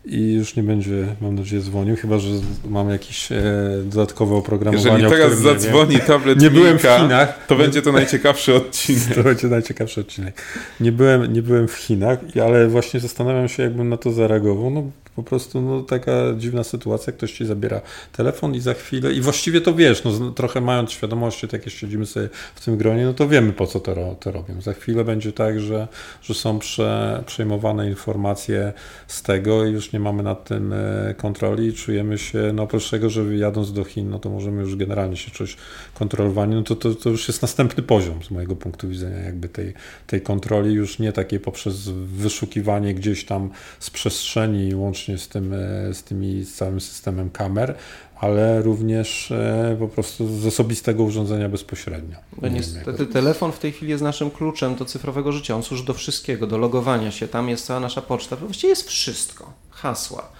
i 0.05 0.33
już 0.33 0.55
nie 0.55 0.63
będzie, 0.63 1.15
mam 1.21 1.35
nadzieję, 1.35 1.61
dzwonił, 1.61 1.95
chyba 1.95 2.19
że 2.19 2.29
mam 2.69 2.89
jakieś 2.89 3.31
e, 3.31 3.43
dodatkowe 3.85 4.35
oprogramowanie. 4.35 5.03
Jeżeli 5.03 5.09
teraz 5.09 5.39
zadzwoni 5.39 5.95
nie 5.95 5.99
tablet 5.99 6.41
Nie 6.41 6.49
byłem 6.49 6.79
w 6.79 6.81
Chinach. 6.81 7.45
To 7.47 7.55
będzie 7.55 7.81
to 7.81 7.91
najciekawszy 7.91 8.55
odcinek. 8.55 9.15
To 9.15 9.23
będzie 9.23 9.47
najciekawszy 9.47 10.01
odcinek. 10.01 10.41
Nie 10.79 10.91
byłem, 10.91 11.33
nie 11.33 11.41
byłem 11.41 11.67
w 11.67 11.73
Chinach, 11.73 12.19
ale 12.45 12.67
właśnie 12.67 12.99
zastanawiam 12.99 13.47
się, 13.47 13.63
jakbym 13.63 13.89
na 13.89 13.97
to 13.97 14.11
zareagował. 14.11 14.69
No, 14.69 14.83
po 15.15 15.23
prostu 15.23 15.61
no, 15.61 15.81
taka 15.81 16.11
dziwna 16.37 16.63
sytuacja, 16.63 17.13
ktoś 17.13 17.33
ci 17.33 17.45
zabiera 17.45 17.81
telefon 18.11 18.55
i 18.55 18.59
za 18.59 18.73
chwilę, 18.73 19.13
i 19.13 19.21
właściwie 19.21 19.61
to 19.61 19.73
wiesz, 19.73 20.03
no, 20.03 20.31
trochę 20.31 20.61
mając 20.61 20.91
świadomości, 20.91 21.47
tak 21.47 21.65
jak 21.65 21.75
siedzimy 21.75 22.05
sobie 22.05 22.29
w 22.55 22.65
tym 22.65 22.77
gronie, 22.77 23.05
no 23.05 23.13
to 23.13 23.27
wiemy 23.27 23.53
po 23.53 23.67
co 23.67 23.79
to, 23.79 24.15
to 24.19 24.31
robią. 24.31 24.61
Za 24.61 24.73
chwilę 24.73 25.03
będzie 25.03 25.31
tak, 25.31 25.59
że, 25.59 25.87
że 26.21 26.33
są 26.33 26.59
prze, 26.59 27.23
przejmowane 27.25 27.89
informacje 27.89 28.73
z 29.07 29.21
tego 29.21 29.65
i 29.65 29.71
już 29.71 29.93
nie 29.93 29.99
mamy 29.99 30.23
nad 30.23 30.43
tym 30.43 30.73
e, 30.73 31.13
kontroli 31.17 31.67
i 31.67 31.73
czujemy 31.73 32.17
się, 32.17 32.51
no 32.53 32.63
oprócz 32.63 32.89
tego, 32.89 33.09
że 33.09 33.35
jadąc 33.35 33.73
do 33.73 33.83
Chin, 33.83 34.09
no 34.09 34.19
to 34.19 34.29
możemy 34.29 34.61
już 34.61 34.75
generalnie 34.75 35.17
się 35.17 35.31
czuć 35.31 35.57
kontrolowani, 35.93 36.55
no 36.55 36.63
to, 36.63 36.75
to, 36.75 36.95
to 36.95 37.09
już 37.09 37.27
jest 37.27 37.41
następny 37.41 37.83
poziom 37.83 38.23
z 38.23 38.31
mojego 38.31 38.55
punktu 38.55 38.89
widzenia 38.89 39.17
jakby 39.17 39.49
tej, 39.49 39.73
tej 40.07 40.21
kontroli, 40.21 40.73
już 40.73 40.99
nie 40.99 41.11
takiej 41.11 41.39
poprzez 41.39 41.89
wyszukiwanie 41.89 42.93
gdzieś 42.93 43.25
tam 43.25 43.49
z 43.79 43.89
przestrzeni 43.89 44.75
łącznie 44.75 45.04
łącznie 45.09 45.17
z, 45.17 45.27
tym, 45.27 45.53
e, 45.53 45.93
z 45.93 46.03
tymi 46.03 46.43
z 46.43 46.53
całym 46.53 46.81
systemem 46.81 47.29
kamer, 47.29 47.75
ale 48.15 48.61
również 48.61 49.31
e, 49.31 49.75
po 49.79 49.87
prostu 49.87 50.39
z 50.39 50.45
osobistego 50.45 51.03
urządzenia 51.03 51.49
bezpośrednio. 51.49 52.17
No 52.41 52.47
niestety 52.47 53.05
telefon 53.05 53.51
w 53.51 53.59
tej 53.59 53.71
chwili 53.71 53.91
jest 53.91 54.03
naszym 54.03 54.31
kluczem 54.31 54.75
do 54.75 54.85
cyfrowego 54.85 55.31
życia. 55.31 55.55
On 55.55 55.63
służy 55.63 55.85
do 55.85 55.93
wszystkiego, 55.93 56.47
do 56.47 56.57
logowania 56.57 57.11
się. 57.11 57.27
Tam 57.27 57.49
jest 57.49 57.65
cała 57.65 57.79
nasza 57.79 58.01
poczta. 58.01 58.35
Właściwie 58.35 58.69
jest 58.69 58.87
wszystko. 58.87 59.53
Hasła. 59.69 60.31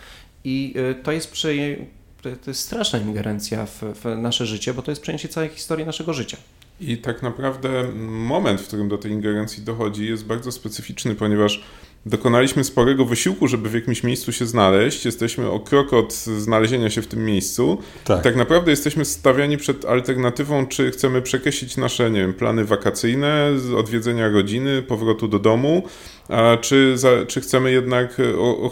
I 0.44 0.74
e, 0.92 0.96
to 0.96 1.12
jest, 1.12 1.32
przy, 1.32 1.78
to 2.22 2.30
jest 2.48 2.62
straszna 2.62 3.00
ingerencja 3.00 3.66
w, 3.66 3.82
w 3.82 4.18
nasze 4.18 4.46
życie, 4.46 4.74
bo 4.74 4.82
to 4.82 4.92
jest 4.92 5.02
przejęcie 5.02 5.28
całej 5.28 5.50
historii 5.50 5.86
naszego 5.86 6.14
życia. 6.14 6.38
I 6.80 6.98
tak 6.98 7.24
naprawdę 7.24 7.84
moment, 8.08 8.62
w 8.62 8.68
którym 8.68 8.90
do 8.90 8.98
tej 8.98 9.12
ingerencji 9.12 9.64
dochodzi, 9.64 10.06
jest 10.08 10.26
bardzo 10.26 10.52
specyficzny, 10.52 11.16
ponieważ 11.16 11.64
dokonaliśmy 12.06 12.64
sporego 12.64 13.06
wysiłku, 13.06 13.48
żeby 13.48 13.70
w 13.70 13.74
jakimś 13.74 14.04
miejscu 14.04 14.32
się 14.32 14.46
znaleźć. 14.46 15.06
Jesteśmy 15.06 15.50
o 15.50 15.60
krok 15.60 15.94
od 15.94 16.14
znalezienia 16.14 16.90
się 16.90 17.02
w 17.02 17.08
tym 17.08 17.26
miejscu. 17.26 17.78
Tak. 18.04 18.24
Tak 18.24 18.36
naprawdę 18.36 18.72
jesteśmy 18.72 19.06
stawiani 19.06 19.58
przed 19.58 19.86
alternatywą, 19.86 20.68
czy 20.68 20.92
chcemy 20.92 21.22
przekreślić 21.22 21.78
nasze, 21.78 22.12
nie 22.12 22.20
wiem, 22.20 22.34
plany 22.34 22.66
wakacyjne, 22.66 23.52
odwiedzenia 23.78 24.30
rodziny, 24.30 24.82
powrotu 24.82 25.28
do 25.28 25.40
domu, 25.40 25.84
a 26.30 26.58
czy, 26.62 26.98
za, 26.98 27.10
czy 27.28 27.42
chcemy 27.42 27.72
jednak 27.72 28.18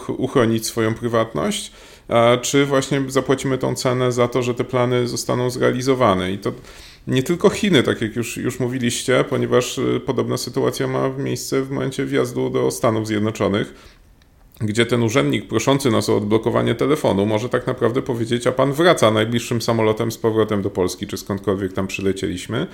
uchronić 0.07 0.65
swoją 0.65 0.93
prywatność, 0.93 1.71
a 2.07 2.37
czy 2.41 2.65
właśnie 2.65 3.01
zapłacimy 3.07 3.57
tą 3.57 3.75
cenę 3.75 4.11
za 4.11 4.27
to, 4.27 4.43
że 4.43 4.53
te 4.53 4.63
plany 4.63 5.07
zostaną 5.07 5.49
zrealizowane. 5.49 6.31
I 6.31 6.37
to 6.37 6.51
nie 7.07 7.23
tylko 7.23 7.49
Chiny, 7.49 7.83
tak 7.83 8.01
jak 8.01 8.15
już, 8.15 8.37
już 8.37 8.59
mówiliście, 8.59 9.23
ponieważ 9.29 9.77
y, 9.77 10.01
podobna 10.05 10.37
sytuacja 10.37 10.87
ma 10.87 11.09
miejsce 11.09 11.61
w 11.61 11.71
momencie 11.71 12.05
wjazdu 12.05 12.49
do 12.49 12.71
Stanów 12.71 13.07
Zjednoczonych, 13.07 13.73
gdzie 14.61 14.85
ten 14.85 15.03
urzędnik 15.03 15.47
proszący 15.47 15.91
nas 15.91 16.09
o 16.09 16.17
odblokowanie 16.17 16.75
telefonu 16.75 17.25
może 17.25 17.49
tak 17.49 17.67
naprawdę 17.67 18.01
powiedzieć, 18.01 18.47
a 18.47 18.51
pan 18.51 18.73
wraca 18.73 19.11
najbliższym 19.11 19.61
samolotem 19.61 20.11
z 20.11 20.17
powrotem 20.17 20.61
do 20.61 20.69
Polski, 20.69 21.07
czy 21.07 21.17
skądkolwiek 21.17 21.73
tam 21.73 21.87
przylecieliśmy. 21.87 22.67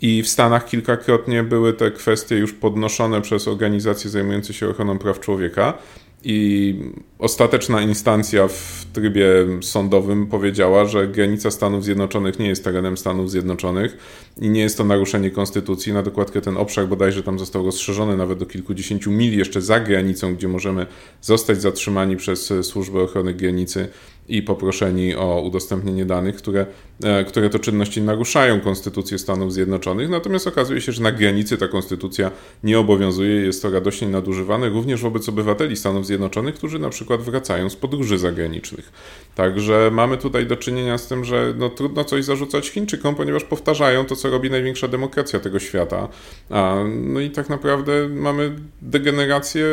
I 0.00 0.22
w 0.22 0.28
Stanach 0.28 0.66
kilkakrotnie 0.66 1.42
były 1.42 1.72
te 1.72 1.90
kwestie 1.90 2.36
już 2.36 2.52
podnoszone 2.52 3.22
przez 3.22 3.48
organizacje 3.48 4.10
zajmujące 4.10 4.54
się 4.54 4.68
ochroną 4.68 4.98
praw 4.98 5.20
człowieka. 5.20 5.78
I 6.24 6.74
ostateczna 7.18 7.82
instancja 7.82 8.48
w 8.48 8.86
trybie 8.92 9.26
sądowym 9.60 10.26
powiedziała, 10.26 10.84
że 10.84 11.08
granica 11.08 11.50
Stanów 11.50 11.84
Zjednoczonych 11.84 12.38
nie 12.38 12.48
jest 12.48 12.64
terenem 12.64 12.96
Stanów 12.96 13.30
Zjednoczonych 13.30 13.96
i 14.40 14.50
nie 14.50 14.60
jest 14.60 14.78
to 14.78 14.84
naruszenie 14.84 15.30
konstytucji. 15.30 15.92
Na 15.92 16.02
dokładkę 16.02 16.40
ten 16.40 16.56
obszar 16.56 16.88
bodajże 16.88 17.22
tam 17.22 17.38
został 17.38 17.64
rozszerzony 17.64 18.16
nawet 18.16 18.38
do 18.38 18.46
kilkudziesięciu 18.46 19.10
mil 19.10 19.38
jeszcze 19.38 19.62
za 19.62 19.80
granicą, 19.80 20.34
gdzie 20.34 20.48
możemy 20.48 20.86
zostać 21.20 21.62
zatrzymani 21.62 22.16
przez 22.16 22.52
służbę 22.62 23.02
ochrony 23.02 23.34
granicy 23.34 23.88
i 24.28 24.42
poproszeni 24.42 25.14
o 25.14 25.42
udostępnienie 25.42 26.06
danych, 26.06 26.36
które, 26.36 26.66
e, 27.04 27.24
które 27.24 27.50
to 27.50 27.58
czynności 27.58 28.02
naruszają 28.02 28.60
Konstytucję 28.60 29.18
Stanów 29.18 29.52
Zjednoczonych. 29.52 30.10
Natomiast 30.10 30.46
okazuje 30.46 30.80
się, 30.80 30.92
że 30.92 31.02
na 31.02 31.12
granicy 31.12 31.58
ta 31.58 31.68
konstytucja 31.68 32.30
nie 32.64 32.78
obowiązuje, 32.78 33.34
jest 33.34 33.62
to 33.62 33.70
radośnie 33.70 34.08
nadużywane 34.08 34.68
również 34.68 35.02
wobec 35.02 35.28
obywateli 35.28 35.76
Stanów 35.76 36.06
Zjednoczonych, 36.06 36.54
którzy 36.54 36.78
na 36.78 36.90
przykład 36.90 37.20
wracają 37.20 37.70
z 37.70 37.76
podróży 37.76 38.18
zagranicznych. 38.18 38.92
Także 39.34 39.90
mamy 39.92 40.16
tutaj 40.16 40.46
do 40.46 40.56
czynienia 40.56 40.98
z 40.98 41.06
tym, 41.06 41.24
że 41.24 41.54
no, 41.58 41.68
trudno 41.68 42.04
coś 42.04 42.24
zarzucać 42.24 42.68
Chińczykom, 42.68 43.14
ponieważ 43.14 43.44
powtarzają 43.44 44.04
to, 44.04 44.16
co 44.16 44.30
robi 44.30 44.50
największa 44.50 44.88
demokracja 44.88 45.40
tego 45.40 45.58
świata. 45.58 46.08
A, 46.50 46.76
no 47.04 47.20
i 47.20 47.30
tak 47.30 47.48
naprawdę 47.48 48.08
mamy 48.08 48.56
degenerację 48.82 49.64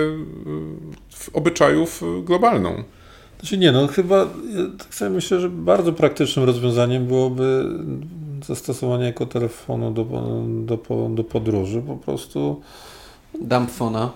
obyczajów 1.33 2.03
globalną. 2.23 2.83
Znaczy 3.45 3.57
nie, 3.57 3.71
no 3.71 3.87
chyba 3.87 4.27
tak 4.77 4.95
sobie 4.95 5.11
myślę, 5.11 5.39
że 5.39 5.49
bardzo 5.49 5.93
praktycznym 5.93 6.45
rozwiązaniem 6.45 7.05
byłoby 7.05 7.65
zastosowanie 8.45 9.05
jako 9.05 9.25
telefonu 9.25 9.91
do, 9.91 10.05
do, 10.65 11.09
do 11.09 11.23
podróży 11.23 11.81
po 11.87 11.95
prostu. 11.95 12.61
Dumpfona. 13.41 14.11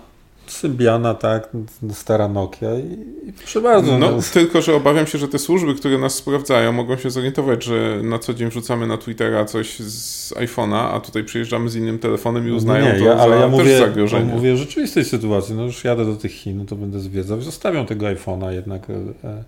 Symbiana, 0.52 1.14
tak, 1.14 1.48
stara 1.92 2.28
Nokia 2.28 2.78
i, 2.78 3.28
i 3.28 3.32
proszę 3.32 3.60
bardzo. 3.60 3.98
No, 3.98 4.10
no, 4.10 4.18
tylko, 4.32 4.62
że 4.62 4.74
obawiam 4.74 5.06
się, 5.06 5.18
że 5.18 5.28
te 5.28 5.38
służby, 5.38 5.74
które 5.74 5.98
nas 5.98 6.14
sprawdzają, 6.14 6.72
mogą 6.72 6.96
się 6.96 7.10
zorientować, 7.10 7.64
że 7.64 8.00
na 8.02 8.18
co 8.18 8.34
dzień 8.34 8.48
wrzucamy 8.48 8.86
na 8.86 8.96
Twittera 8.96 9.44
coś 9.44 9.78
z 9.78 10.32
iPhone'a, 10.34 10.94
a 10.94 11.00
tutaj 11.00 11.24
przyjeżdżamy 11.24 11.68
z 11.68 11.76
innym 11.76 11.98
telefonem 11.98 12.46
i 12.46 12.50
no 12.50 12.56
uznają 12.56 12.92
nie, 12.92 12.98
to 12.98 13.04
ja, 13.04 13.12
ale 13.14 13.36
za 13.36 13.42
ja 13.42 13.48
mówię, 13.48 13.78
zagrożenie. 13.78 14.28
Ja 14.28 14.36
mówię 14.36 14.52
o 14.52 14.56
rzeczywistej 14.56 15.04
sytuacji. 15.04 15.54
No 15.54 15.64
już 15.64 15.84
jadę 15.84 16.04
do 16.04 16.16
tych 16.16 16.32
Chin, 16.32 16.58
no 16.58 16.64
to 16.64 16.76
będę 16.76 17.00
zwiedzał 17.00 17.40
zostawiam 17.40 17.86
tego 17.86 18.06
iPhone'a 18.06 18.50
jednak, 18.50 18.90
e, 19.24 19.44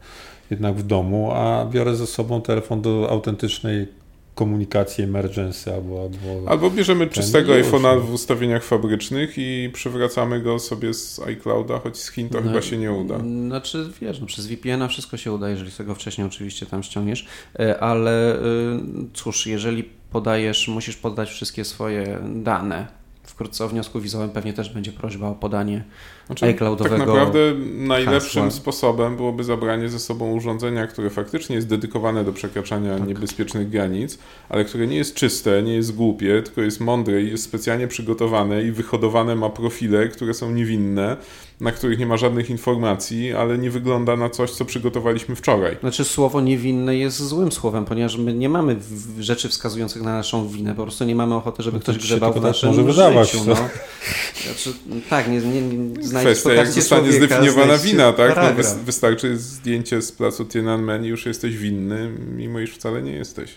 jednak 0.51 0.75
w 0.75 0.83
domu, 0.83 1.31
a 1.33 1.65
biorę 1.65 1.97
ze 1.97 2.07
sobą 2.07 2.43
telefon 2.43 2.83
do 2.83 3.11
autentycznej 3.11 4.02
komunikacji 4.35 5.05
emergency 5.05 5.75
albo... 5.75 6.03
Albo, 6.03 6.51
albo 6.51 6.71
bierzemy 6.71 7.07
czystego 7.07 7.53
iPhone'a 7.53 8.01
w 8.01 8.13
ustawieniach 8.13 8.65
fabrycznych 8.65 9.35
i 9.37 9.71
przywracamy 9.73 10.41
go 10.41 10.59
sobie 10.59 10.95
z 10.95 11.21
iClouda, 11.21 11.79
choć 11.79 11.97
z 11.97 12.11
Chin 12.11 12.29
to 12.29 12.41
no, 12.41 12.49
chyba 12.49 12.63
się 12.63 12.79
nie 12.79 12.93
uda. 12.93 13.19
Znaczy, 13.19 13.91
wiesz, 14.01 14.21
no, 14.21 14.27
przez 14.27 14.47
VPN-a 14.47 14.89
wszystko 14.89 15.17
się 15.17 15.33
uda, 15.33 15.49
jeżeli 15.49 15.71
sobie 15.71 15.87
go 15.87 15.95
wcześniej 15.95 16.27
oczywiście 16.27 16.67
tam 16.67 16.83
ściągniesz, 16.83 17.27
e, 17.59 17.81
ale 17.81 18.35
e, 18.35 18.41
cóż, 19.15 19.47
jeżeli 19.47 19.85
podajesz, 20.11 20.69
musisz 20.69 20.97
podać 20.97 21.31
wszystkie 21.31 21.65
swoje 21.65 22.19
dane 22.35 23.03
wkrótce 23.25 23.65
o 23.65 23.69
wniosku 23.69 24.01
wizowym 24.01 24.31
pewnie 24.31 24.53
też 24.53 24.71
będzie 24.71 24.93
prośba 24.93 25.29
o 25.29 25.35
podanie 25.35 25.85
znaczy, 26.27 26.47
iCloudowego. 26.47 26.97
Tak 26.97 27.07
naprawdę 27.07 27.39
najlepszym 27.75 28.43
hasła. 28.43 28.61
sposobem 28.61 29.17
byłoby 29.17 29.45
zabranie 29.45 29.89
ze 29.89 29.99
sobą 29.99 30.33
urządzenia, 30.33 30.87
które 30.87 31.11
faktycznie 31.11 31.57
jest 31.57 31.69
dedykowane 31.69 32.25
do 32.25 32.33
przekraczania 32.33 32.99
tak. 32.99 33.09
niebezpiecznych 33.09 33.71
granic, 33.71 34.19
ale 34.49 34.65
które 34.65 34.87
nie 34.87 34.97
jest 34.97 35.15
czyste, 35.15 35.63
nie 35.63 35.75
jest 35.75 35.97
głupie, 35.97 36.43
tylko 36.43 36.61
jest 36.61 36.81
mądre 36.81 37.23
i 37.23 37.31
jest 37.31 37.45
specjalnie 37.45 37.89
przygotowane 37.89 38.63
i 38.63 38.73
wyhodowane 38.73 39.37
ma 39.37 39.51
profile, 39.51 40.09
które 40.09 40.35
są 40.35 40.51
niewinne 40.51 41.17
na 41.63 41.73
których 41.73 41.99
nie 41.99 42.07
ma 42.07 42.17
żadnych 42.17 42.51
informacji, 42.51 43.33
ale 43.33 43.59
nie 43.59 43.71
wygląda 43.71 44.17
na 44.17 44.31
coś, 44.31 44.51
co 44.51 44.65
przygotowaliśmy 44.65 45.37
wczoraj. 45.37 45.77
Znaczy 45.81 46.05
słowo 46.05 46.41
niewinne 46.41 46.97
jest 46.97 47.23
złym 47.23 47.53
słowem, 47.53 47.85
ponieważ 47.85 48.17
my 48.17 48.35
nie 48.35 48.49
mamy 48.49 48.77
rzeczy 49.19 49.49
wskazujących 49.49 50.03
na 50.03 50.13
naszą 50.13 50.49
winę, 50.49 50.75
po 50.75 50.83
prostu 50.83 51.05
nie 51.05 51.15
mamy 51.15 51.35
ochoty, 51.35 51.63
żeby 51.63 51.77
no 51.77 51.83
ktoś 51.83 51.99
grzebał 51.99 52.33
w 52.33 52.43
naszym 52.43 52.69
może 52.69 53.25
życiu. 53.25 53.39
No. 53.47 53.55
Znaczy, 53.55 54.73
tak, 55.11 55.29
nie, 55.29 55.41
nie, 55.41 55.63
nie 55.63 56.09
Kwestia, 56.21 56.53
jak 56.53 56.69
zostanie 56.69 57.13
zdefiniowana 57.13 57.79
wina, 57.79 58.13
tak? 58.13 58.37
No, 58.37 58.65
wystarczy 58.85 59.37
zdjęcie 59.37 60.03
z 60.03 60.13
placu 60.13 60.45
Tiananmen 60.45 61.05
i 61.05 61.09
już 61.09 61.27
jesteś 61.27 61.57
winny, 61.57 62.11
mimo 62.37 62.61
iż 62.61 62.75
wcale 62.75 63.03
nie 63.03 63.13
jesteś. 63.13 63.51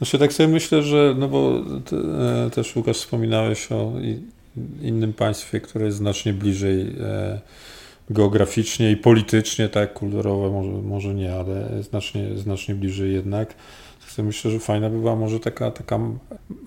No 0.00 0.06
się 0.06 0.18
tak 0.18 0.32
sobie 0.32 0.48
myślę, 0.48 0.82
że, 0.82 1.14
no 1.18 1.28
bo 1.28 1.64
ty, 1.84 1.96
e, 1.96 2.50
też 2.50 2.76
Łukasz 2.76 2.96
wspominałeś 2.96 3.72
o 3.72 3.92
innym 4.82 5.12
państwie, 5.12 5.60
które 5.60 5.86
jest 5.86 5.98
znacznie 5.98 6.32
bliżej 6.32 6.96
e, 7.00 7.40
geograficznie 8.10 8.90
i 8.90 8.96
politycznie, 8.96 9.68
tak, 9.68 9.92
kulturowo 9.92 10.50
może, 10.50 10.70
może 10.70 11.14
nie, 11.14 11.34
ale 11.34 11.82
znacznie, 11.82 12.38
znacznie 12.38 12.74
bliżej 12.74 13.12
jednak. 13.12 13.54
Myślę, 14.18 14.50
że 14.50 14.58
fajna 14.58 14.90
by 14.90 14.98
była 14.98 15.16
może 15.16 15.40
taka, 15.40 15.70
taka 15.70 15.98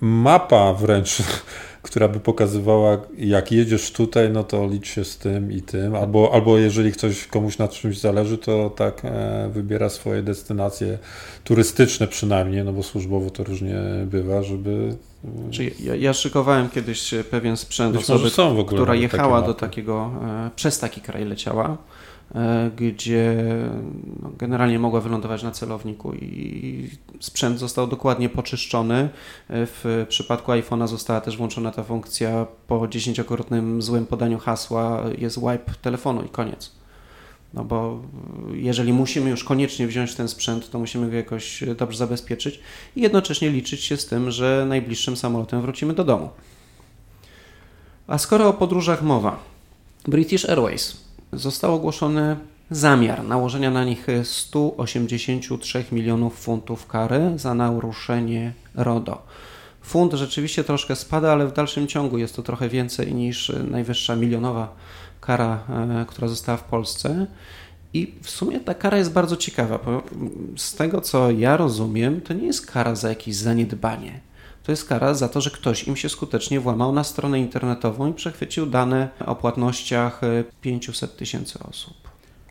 mapa 0.00 0.74
wręcz, 0.74 1.18
która 1.82 2.08
by 2.08 2.20
pokazywała, 2.20 2.98
jak 3.18 3.52
jedziesz 3.52 3.92
tutaj, 3.92 4.30
no 4.30 4.44
to 4.44 4.66
licz 4.66 4.86
się 4.86 5.04
z 5.04 5.18
tym 5.18 5.52
i 5.52 5.62
tym, 5.62 5.94
albo, 5.94 6.30
albo 6.34 6.58
jeżeli 6.58 6.92
ktoś 6.92 7.26
komuś 7.26 7.58
na 7.58 7.68
czymś 7.68 7.98
zależy, 7.98 8.38
to 8.38 8.70
tak 8.70 9.02
e, 9.04 9.50
wybiera 9.52 9.88
swoje 9.88 10.22
destynacje 10.22 10.98
turystyczne 11.44 12.08
przynajmniej, 12.08 12.64
no 12.64 12.72
bo 12.72 12.82
służbowo 12.82 13.30
to 13.30 13.44
różnie 13.44 13.76
bywa, 14.06 14.42
żeby 14.42 14.96
ja, 15.80 15.94
ja, 15.94 16.12
szykowałem 16.12 16.70
kiedyś 16.70 17.14
pewien 17.30 17.56
sprzęt 17.56 17.96
osoby, 17.96 18.64
która 18.64 18.94
jechała 18.94 19.42
do 19.42 19.54
takiego, 19.54 20.10
e, 20.46 20.50
przez 20.56 20.78
taki 20.78 21.00
kraj 21.00 21.24
leciała, 21.24 21.76
gdzie 22.76 23.44
no, 24.22 24.30
generalnie 24.38 24.78
mogła 24.78 25.00
wylądować 25.00 25.42
na 25.42 25.50
celowniku 25.50 26.14
i 26.14 26.90
sprzęt 27.20 27.58
został 27.58 27.86
dokładnie 27.86 28.28
poczyszczony. 28.28 28.94
E, 28.94 29.08
w 29.48 30.06
przypadku 30.08 30.52
iPhone'a 30.52 30.88
została 30.88 31.20
też 31.20 31.36
włączona 31.36 31.70
ta 31.70 31.82
funkcja 31.82 32.46
po 32.66 32.88
dziesięciokrotnym 32.88 33.82
złym 33.82 34.06
podaniu 34.06 34.38
hasła 34.38 35.04
jest 35.18 35.40
wipe 35.40 35.74
telefonu 35.82 36.22
i 36.22 36.28
koniec. 36.28 36.72
No 37.54 37.64
bo 37.64 38.02
jeżeli 38.52 38.92
musimy 38.92 39.30
już 39.30 39.44
koniecznie 39.44 39.86
wziąć 39.86 40.14
ten 40.14 40.28
sprzęt, 40.28 40.70
to 40.70 40.78
musimy 40.78 41.10
go 41.10 41.16
jakoś 41.16 41.64
dobrze 41.78 41.98
zabezpieczyć 41.98 42.60
i 42.96 43.00
jednocześnie 43.00 43.50
liczyć 43.50 43.84
się 43.84 43.96
z 43.96 44.06
tym, 44.06 44.30
że 44.30 44.66
najbliższym 44.68 45.16
samolotem 45.16 45.62
wrócimy 45.62 45.94
do 45.94 46.04
domu. 46.04 46.30
A 48.06 48.18
skoro 48.18 48.48
o 48.48 48.52
podróżach 48.52 49.02
mowa, 49.02 49.38
British 50.08 50.44
Airways 50.44 51.03
został 51.34 51.74
ogłoszony 51.74 52.36
zamiar 52.70 53.24
nałożenia 53.24 53.70
na 53.70 53.84
nich 53.84 54.06
183 54.22 55.84
milionów 55.92 56.38
funtów 56.38 56.86
kary 56.86 57.32
za 57.36 57.54
naruszenie 57.54 58.52
RODO. 58.74 59.22
Fund 59.80 60.12
rzeczywiście 60.12 60.64
troszkę 60.64 60.96
spada, 60.96 61.32
ale 61.32 61.46
w 61.46 61.52
dalszym 61.52 61.86
ciągu 61.86 62.18
jest 62.18 62.36
to 62.36 62.42
trochę 62.42 62.68
więcej 62.68 63.14
niż 63.14 63.52
najwyższa 63.70 64.16
milionowa 64.16 64.74
kara, 65.20 65.64
e, 65.68 66.06
która 66.08 66.28
została 66.28 66.58
w 66.58 66.64
Polsce. 66.64 67.26
I 67.94 68.14
w 68.22 68.30
sumie 68.30 68.60
ta 68.60 68.74
kara 68.74 68.98
jest 68.98 69.12
bardzo 69.12 69.36
ciekawa, 69.36 69.78
bo 69.84 70.02
z 70.56 70.74
tego 70.74 71.00
co 71.00 71.30
ja 71.30 71.56
rozumiem, 71.56 72.20
to 72.20 72.34
nie 72.34 72.46
jest 72.46 72.66
kara 72.66 72.94
za 72.94 73.08
jakieś 73.08 73.36
zaniedbanie. 73.36 74.20
To 74.64 74.72
jest 74.72 74.88
kara 74.88 75.14
za 75.14 75.28
to, 75.28 75.40
że 75.40 75.50
ktoś 75.50 75.88
im 75.88 75.96
się 75.96 76.08
skutecznie 76.08 76.60
włamał 76.60 76.92
na 76.92 77.04
stronę 77.04 77.40
internetową 77.40 78.10
i 78.10 78.14
przechwycił 78.14 78.66
dane 78.66 79.08
o 79.26 79.36
płatnościach 79.36 80.20
500 80.60 81.10
e, 81.10 81.16
tysięcy 81.16 81.58
osób. 81.58 81.94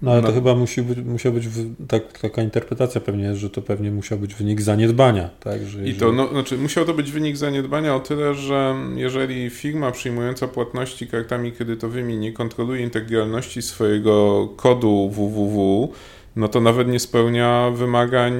No 0.03 0.11
ale 0.11 0.21
no. 0.21 0.27
to 0.27 0.33
chyba 0.33 0.55
musi 0.55 0.81
być, 0.81 0.99
musiał 0.99 1.33
być 1.33 1.47
w, 1.47 1.87
tak, 1.87 2.19
taka 2.19 2.41
interpretacja 2.41 3.01
pewnie 3.01 3.23
jest, 3.23 3.39
że 3.39 3.49
to 3.49 3.61
pewnie 3.61 3.91
musiał 3.91 4.17
być 4.17 4.35
wynik 4.35 4.61
zaniedbania. 4.61 5.29
Tak? 5.39 5.65
Że 5.65 5.87
I 5.87 5.93
to, 5.93 6.11
no, 6.11 6.27
znaczy, 6.27 6.57
musiał 6.57 6.85
to 6.85 6.93
być 6.93 7.11
wynik 7.11 7.37
zaniedbania 7.37 7.95
o 7.95 7.99
tyle, 7.99 8.35
że 8.35 8.75
jeżeli 8.95 9.49
firma 9.49 9.91
przyjmująca 9.91 10.47
płatności 10.47 11.07
kartami 11.07 11.51
kredytowymi 11.51 12.17
nie 12.17 12.33
kontroluje 12.33 12.81
integralności 12.81 13.61
swojego 13.61 14.47
kodu 14.55 15.09
www, 15.09 15.89
no 16.35 16.47
to 16.47 16.61
nawet 16.61 16.87
nie 16.87 16.99
spełnia 16.99 17.71
wymagań 17.75 18.33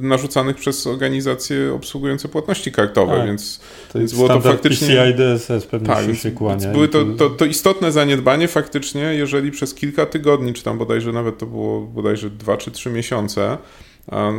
narzucanych 0.00 0.56
przez 0.56 0.86
organizacje 0.86 1.74
obsługujące 1.74 2.28
płatności 2.28 2.72
kartowe, 2.72 3.16
tak. 3.16 3.26
więc, 3.26 3.60
to 3.92 3.98
więc 3.98 4.14
było 4.14 4.28
to 4.28 4.40
faktycznie... 4.40 4.88
PCI 4.88 5.14
DSS 5.14 5.66
pewnie 5.66 5.88
tak, 5.88 6.16
się 6.16 6.30
kłania. 6.30 6.72
Były 6.72 6.88
to, 6.88 7.04
to, 7.04 7.30
to, 7.30 7.44
istotne 7.44 7.92
zaniedbanie 7.92 8.48
faktycznie, 8.48 9.00
jeżeli 9.00 9.50
przez 9.50 9.74
kilka 9.74 10.06
tygodni, 10.06 10.52
czy 10.52 10.62
tam 10.62 10.78
bodajże 10.78 11.12
nawet 11.12 11.38
to 11.38 11.46
było 11.46 11.80
bodajże 11.80 12.30
dwa 12.30 12.56
czy 12.56 12.70
trzy 12.70 12.90
miesiące, 12.90 13.58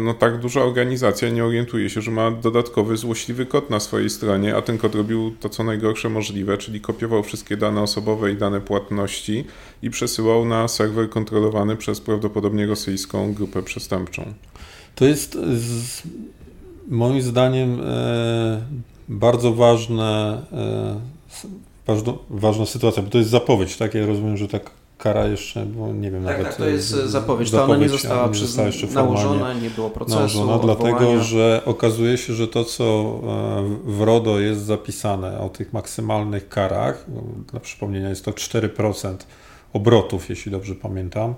no 0.03 0.13
tak 0.13 0.39
duża 0.39 0.63
organizacja 0.63 1.29
nie 1.29 1.45
orientuje 1.45 1.89
się, 1.89 2.01
że 2.01 2.11
ma 2.11 2.31
dodatkowy 2.31 2.97
złośliwy 2.97 3.45
kod 3.45 3.69
na 3.69 3.79
swojej 3.79 4.09
stronie, 4.09 4.55
a 4.55 4.61
ten 4.61 4.77
kod 4.77 4.95
robił 4.95 5.35
to 5.39 5.49
co 5.49 5.63
najgorsze 5.63 6.09
możliwe, 6.09 6.57
czyli 6.57 6.81
kopiował 6.81 7.23
wszystkie 7.23 7.57
dane 7.57 7.81
osobowe 7.81 8.31
i 8.31 8.35
dane 8.35 8.61
płatności 8.61 9.45
i 9.81 9.89
przesyłał 9.89 10.45
na 10.45 10.67
serwer 10.67 11.09
kontrolowany 11.09 11.75
przez 11.75 12.01
prawdopodobnie 12.01 12.65
rosyjską 12.67 13.33
grupę 13.33 13.63
przestępczą. 13.63 14.33
To 14.95 15.05
jest 15.05 15.33
z, 15.33 16.01
moim 16.87 17.21
zdaniem 17.21 17.81
e, 17.81 18.61
bardzo 19.09 19.53
ważne, 19.53 20.41
e, 21.87 22.21
ważna 22.29 22.65
sytuacja, 22.65 23.03
bo 23.03 23.09
to 23.09 23.17
jest 23.17 23.29
zapowiedź, 23.29 23.77
tak? 23.77 23.93
Ja 23.93 24.05
rozumiem, 24.05 24.37
że 24.37 24.47
tak 24.47 24.71
kara 24.97 25.27
jeszcze, 25.27 25.65
bo 25.65 25.93
nie 25.93 26.11
wiem 26.11 26.25
tak, 26.25 26.37
nawet. 26.37 26.47
Tak, 26.47 26.55
to 26.55 26.65
jest 26.65 26.89
zapowiedź, 26.89 27.49
zapowiedź 27.49 27.51
to 27.51 27.63
ona 27.63 27.77
nie 27.77 27.89
została, 27.89 28.27
nie 28.27 28.33
została 28.33 28.67
jeszcze 28.67 28.87
nałożona, 28.87 29.53
nie 29.53 29.69
było 29.69 29.89
procesu. 29.89 30.15
Nałożona, 30.19 30.59
dlatego 30.59 31.23
że 31.23 31.61
okazuje 31.65 32.17
się, 32.17 32.33
że 32.33 32.47
to, 32.47 32.63
co 32.63 32.83
e, 32.83 33.91
w 33.91 34.01
RODO 34.01 34.39
jest 34.39 34.61
zapisane 34.61 35.39
o 35.39 35.49
tych 35.49 35.73
maksymalnych 35.73 36.49
karach, 36.49 37.05
dla 37.51 37.59
przypomnienia 37.59 38.09
jest 38.09 38.25
to 38.25 38.31
4% 38.31 39.15
obrotów, 39.73 40.29
jeśli 40.29 40.51
dobrze 40.51 40.75
pamiętam, 40.75 41.35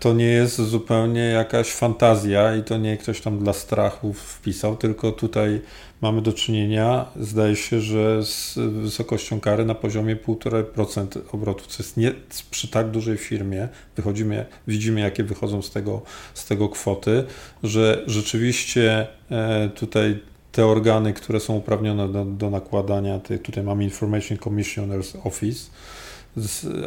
to 0.00 0.12
nie 0.12 0.24
jest 0.24 0.56
zupełnie 0.56 1.20
jakaś 1.20 1.72
fantazja 1.72 2.56
i 2.56 2.62
to 2.62 2.76
nie 2.76 2.96
ktoś 2.96 3.20
tam 3.20 3.38
dla 3.38 3.52
strachów 3.52 4.20
wpisał, 4.20 4.76
tylko 4.76 5.12
tutaj 5.12 5.60
mamy 6.00 6.22
do 6.22 6.32
czynienia, 6.32 7.04
zdaje 7.20 7.56
się, 7.56 7.80
że 7.80 8.24
z 8.24 8.54
wysokością 8.56 9.40
kary 9.40 9.64
na 9.64 9.74
poziomie 9.74 10.16
1,5% 10.16 11.20
obrotu, 11.32 11.64
co 11.68 11.82
jest 11.82 11.96
nie, 11.96 12.12
przy 12.50 12.68
tak 12.68 12.90
dużej 12.90 13.16
firmie, 13.16 13.68
wychodzimy, 13.96 14.46
widzimy 14.68 15.00
jakie 15.00 15.24
wychodzą 15.24 15.62
z 15.62 15.70
tego, 15.70 16.02
z 16.34 16.46
tego 16.46 16.68
kwoty, 16.68 17.24
że 17.62 18.04
rzeczywiście 18.06 19.06
e, 19.30 19.68
tutaj 19.68 20.18
te 20.52 20.66
organy, 20.66 21.12
które 21.12 21.40
są 21.40 21.56
uprawnione 21.56 22.08
do, 22.08 22.24
do 22.24 22.50
nakładania, 22.50 23.20
tutaj 23.42 23.64
mamy 23.64 23.84
Information 23.84 24.38
Commissioner's 24.38 25.16
Office, 25.24 25.70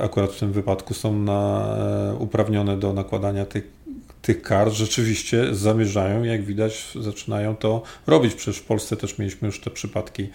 akurat 0.02 0.32
w 0.32 0.40
tym 0.40 0.52
wypadku 0.52 0.94
są 0.94 1.20
na, 1.20 1.76
e, 1.78 2.16
uprawnione 2.16 2.78
do 2.78 2.94
nakładania 2.94 3.46
tych 3.46 3.80
tych 4.22 4.42
kar 4.42 4.72
rzeczywiście 4.72 5.56
zamierzają, 5.56 6.24
jak 6.24 6.44
widać, 6.44 6.92
zaczynają 7.02 7.56
to 7.56 7.82
robić. 8.08 8.34
Przecież 8.34 8.58
w 8.58 8.66
Polsce 8.66 8.98
też 8.98 9.18
mieliśmy 9.18 9.46
już 9.46 9.62
te 9.62 9.70
przypadki 9.70 10.30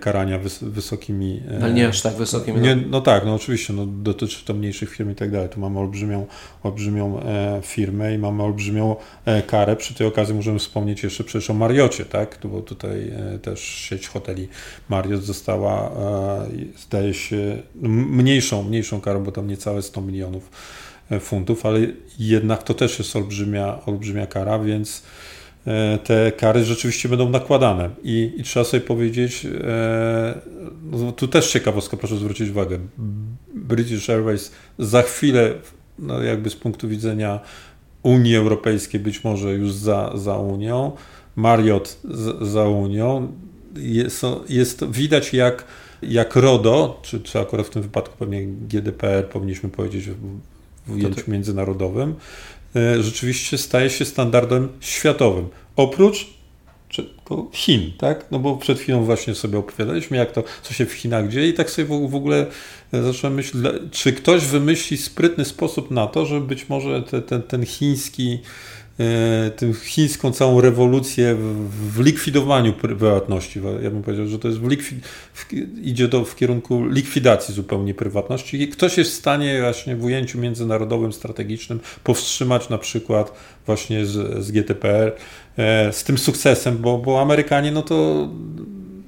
karania 0.00 0.38
wys 0.38 0.58
wysokimi. 0.62 1.42
E, 1.50 1.62
Ale 1.62 1.72
nie 1.72 1.88
aż 1.88 2.02
tak 2.02 2.14
wysokimi. 2.14 2.60
Nie, 2.60 2.76
no. 2.76 2.82
no 2.90 3.00
tak, 3.00 3.24
no 3.26 3.34
oczywiście, 3.34 3.72
no, 3.72 3.86
dotyczy 3.86 4.44
to 4.44 4.54
mniejszych 4.54 4.90
firm 4.90 5.10
i 5.10 5.14
tak 5.14 5.30
dalej. 5.30 5.48
Tu 5.48 5.60
mamy 5.60 5.78
olbrzymią, 5.78 6.26
olbrzymią 6.62 7.20
e, 7.20 7.60
firmę 7.62 8.14
i 8.14 8.18
mamy 8.18 8.42
olbrzymią 8.42 8.96
karę. 9.46 9.76
Przy 9.76 9.94
tej 9.94 10.06
okazji 10.06 10.34
możemy 10.34 10.58
wspomnieć 10.58 11.02
jeszcze 11.02 11.24
przecież 11.24 11.50
o 11.50 11.54
Mariocie, 11.54 12.04
tak? 12.04 12.38
Bo 12.44 12.60
tutaj 12.60 13.12
też 13.42 13.60
sieć 13.60 14.08
hoteli 14.08 14.48
Mariot 14.88 15.22
została, 15.22 15.92
zdaje 16.76 17.14
się, 17.14 17.62
mniejszą, 17.82 18.62
mniejszą 18.62 19.00
karą, 19.00 19.24
bo 19.24 19.32
tam 19.32 19.46
niecałe 19.46 19.82
100 19.82 20.00
milionów 20.00 20.50
funtów, 21.20 21.66
ale 21.66 21.80
jednak 22.18 22.62
to 22.62 22.74
też 22.74 22.98
jest 22.98 23.16
olbrzymia, 23.16 23.78
olbrzymia 23.86 24.26
kara, 24.26 24.58
więc 24.58 25.02
e, 25.02 25.35
te 26.04 26.32
kary 26.32 26.64
rzeczywiście 26.64 27.08
będą 27.08 27.30
nakładane. 27.30 27.90
I, 28.02 28.32
i 28.36 28.42
trzeba 28.42 28.64
sobie 28.64 28.80
powiedzieć, 28.80 29.46
e, 29.64 30.40
no 30.90 31.12
tu 31.12 31.28
też 31.28 31.52
ciekawostka, 31.52 31.96
proszę 31.96 32.16
zwrócić 32.16 32.50
uwagę, 32.50 32.78
British 33.54 34.10
Airways 34.10 34.52
za 34.78 35.02
chwilę, 35.02 35.54
no 35.98 36.22
jakby 36.22 36.50
z 36.50 36.56
punktu 36.56 36.88
widzenia 36.88 37.40
Unii 38.02 38.36
Europejskiej, 38.36 39.00
być 39.00 39.24
może 39.24 39.52
już 39.52 39.72
za, 39.72 40.12
za 40.14 40.36
Unią, 40.36 40.92
Marriott 41.36 41.98
z, 42.04 42.48
za 42.48 42.64
Unią, 42.64 43.32
jest, 43.76 44.22
jest 44.48 44.84
widać 44.90 45.32
jak, 45.32 45.64
jak 46.02 46.36
RODO, 46.36 47.00
czy, 47.02 47.20
czy 47.20 47.40
akurat 47.40 47.66
w 47.66 47.70
tym 47.70 47.82
wypadku 47.82 48.16
pewnie 48.18 48.46
GDPR 48.46 49.28
powinniśmy 49.28 49.68
powiedzieć 49.68 50.10
w 50.86 50.92
ujęciu 50.94 51.30
międzynarodowym, 51.30 52.10
e, 52.10 52.14
rzeczywiście 53.00 53.58
staje 53.58 53.90
się 53.90 54.04
standardem 54.04 54.68
światowym. 54.80 55.48
Oprócz 55.76 56.26
Chin, 57.52 57.92
tak? 57.98 58.26
No 58.30 58.38
bo 58.38 58.56
przed 58.56 58.78
chwilą 58.78 59.04
właśnie 59.04 59.34
sobie 59.34 59.58
opowiadaliśmy, 59.58 60.16
jak 60.16 60.32
to, 60.32 60.44
co 60.62 60.74
się 60.74 60.86
w 60.86 60.92
Chinach 60.92 61.28
dzieje 61.28 61.48
i 61.48 61.54
tak 61.54 61.70
sobie 61.70 62.08
w 62.08 62.14
ogóle 62.14 62.46
e, 62.92 63.02
zacząłem 63.02 63.34
myśleć, 63.34 63.64
czy 63.90 64.12
ktoś 64.12 64.44
wymyśli 64.44 64.96
sprytny 64.96 65.44
sposób 65.44 65.90
na 65.90 66.06
to, 66.06 66.26
żeby 66.26 66.46
być 66.46 66.68
może 66.68 67.02
te, 67.02 67.22
ten, 67.22 67.42
ten 67.42 67.66
chiński 67.66 68.38
E, 68.38 68.40
tę 69.56 69.72
chińską 69.84 70.32
całą 70.32 70.60
rewolucję 70.60 71.36
w, 71.68 72.00
likwidowaniu 72.00 72.72
prywatności. 72.72 73.60
Ja 73.82 73.90
bym 73.90 74.02
powiedział, 74.02 74.26
że 74.26 74.38
to 74.38 74.48
jest 74.48 74.60
w 74.60 74.68
likwi- 74.68 75.00
w, 75.34 75.52
idzie 75.82 76.08
to 76.08 76.24
w 76.24 76.36
kierunku 76.36 76.86
likwidacji 76.86 77.54
zupełnie 77.54 77.94
prywatności. 77.94 78.68
Ktoś 78.68 78.98
jest 78.98 79.10
w 79.10 79.14
stanie 79.14 79.60
właśnie 79.60 79.96
w 79.96 80.04
ujęciu 80.04 80.38
międzynarodowym, 80.38 81.12
strategicznym 81.12 81.80
powstrzymać 82.04 82.68
na 82.68 82.78
przykład 82.78 83.32
właśnie 83.66 84.06
z, 84.06 84.44
z 84.44 84.50
GTPR 84.50 85.12
e, 85.56 85.92
z 85.92 86.04
tym 86.04 86.18
sukcesem, 86.18 86.78
bo, 86.78 86.98
bo 86.98 87.20
Amerykanie 87.20 87.72
no 87.72 87.82
to 87.82 88.28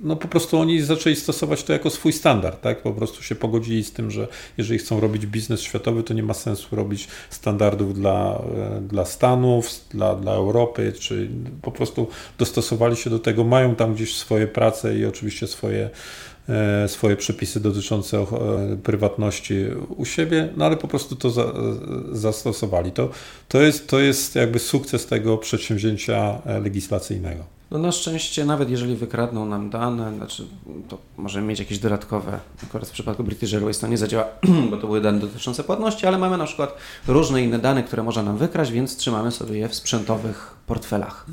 no 0.00 0.16
po 0.16 0.28
prostu 0.28 0.58
oni 0.58 0.82
zaczęli 0.82 1.16
stosować 1.16 1.62
to 1.62 1.72
jako 1.72 1.90
swój 1.90 2.12
standard, 2.12 2.60
tak? 2.60 2.82
Po 2.82 2.92
prostu 2.92 3.22
się 3.22 3.34
pogodzili 3.34 3.84
z 3.84 3.92
tym, 3.92 4.10
że 4.10 4.28
jeżeli 4.58 4.78
chcą 4.78 5.00
robić 5.00 5.26
biznes 5.26 5.60
światowy, 5.60 6.02
to 6.02 6.14
nie 6.14 6.22
ma 6.22 6.34
sensu 6.34 6.76
robić 6.76 7.08
standardów 7.30 7.94
dla, 7.94 8.42
e, 8.56 8.80
dla 8.80 9.04
Stanów, 9.04 9.70
dla, 9.90 10.14
dla 10.14 10.32
Europy, 10.32 10.92
czy 10.98 11.28
po 11.62 11.72
prostu 11.72 12.08
dostosowali 12.38 12.96
się 12.96 13.10
do 13.10 13.18
tego, 13.18 13.44
mają 13.44 13.74
tam 13.74 13.94
gdzieś 13.94 14.16
swoje 14.16 14.46
prace 14.46 14.98
i 14.98 15.04
oczywiście 15.04 15.46
swoje 15.46 15.90
e, 16.48 16.88
swoje 16.88 17.16
przepisy 17.16 17.60
dotyczące 17.60 18.18
e, 18.18 18.26
prywatności 18.82 19.64
u 19.96 20.04
siebie, 20.04 20.48
no 20.56 20.64
ale 20.64 20.76
po 20.76 20.88
prostu 20.88 21.16
to 21.16 21.30
za, 21.30 21.52
zastosowali. 22.12 22.92
To, 22.92 23.10
to, 23.48 23.62
jest, 23.62 23.88
to 23.88 24.00
jest 24.00 24.34
jakby 24.34 24.58
sukces 24.58 25.06
tego 25.06 25.38
przedsięwzięcia 25.38 26.42
legislacyjnego. 26.62 27.57
No 27.70 27.78
na 27.78 27.92
szczęście, 27.92 28.44
nawet 28.44 28.70
jeżeli 28.70 28.96
wykradną 28.96 29.46
nam 29.46 29.70
dane, 29.70 30.14
znaczy 30.16 30.46
to 30.88 30.98
możemy 31.16 31.46
mieć 31.46 31.58
jakieś 31.58 31.78
dodatkowe, 31.78 32.40
akurat 32.62 32.88
w 32.88 32.92
przypadku 32.92 33.24
British 33.24 33.54
Airways 33.54 33.78
to 33.78 33.86
nie 33.86 33.98
zadziała, 33.98 34.24
bo 34.70 34.76
to 34.76 34.86
były 34.86 35.00
dane 35.00 35.18
dotyczące 35.18 35.64
płatności, 35.64 36.06
ale 36.06 36.18
mamy 36.18 36.38
na 36.38 36.44
przykład 36.44 36.76
różne 37.06 37.42
inne 37.42 37.58
dane, 37.58 37.82
które 37.82 38.02
można 38.02 38.22
nam 38.22 38.38
wykraść, 38.38 38.70
więc 38.70 38.96
trzymamy 38.96 39.30
sobie 39.30 39.58
je 39.58 39.68
w 39.68 39.74
sprzętowych 39.74 40.54
portfelach. 40.66 41.26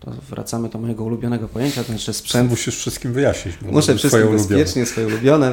To 0.00 0.10
wracamy 0.30 0.68
do 0.68 0.78
mojego 0.78 1.04
ulubionego 1.04 1.48
pojęcia, 1.48 1.84
to 1.84 1.88
znaczy 1.88 2.12
sprzęt... 2.12 2.50
Musisz 2.50 2.76
wszystkim 2.76 3.12
wyjaśnić. 3.12 3.56
Muszę 3.62 3.94
wszystkim 3.96 4.32
bezpiecznie, 4.32 4.86
swoje 4.86 5.06
ulubione. 5.06 5.52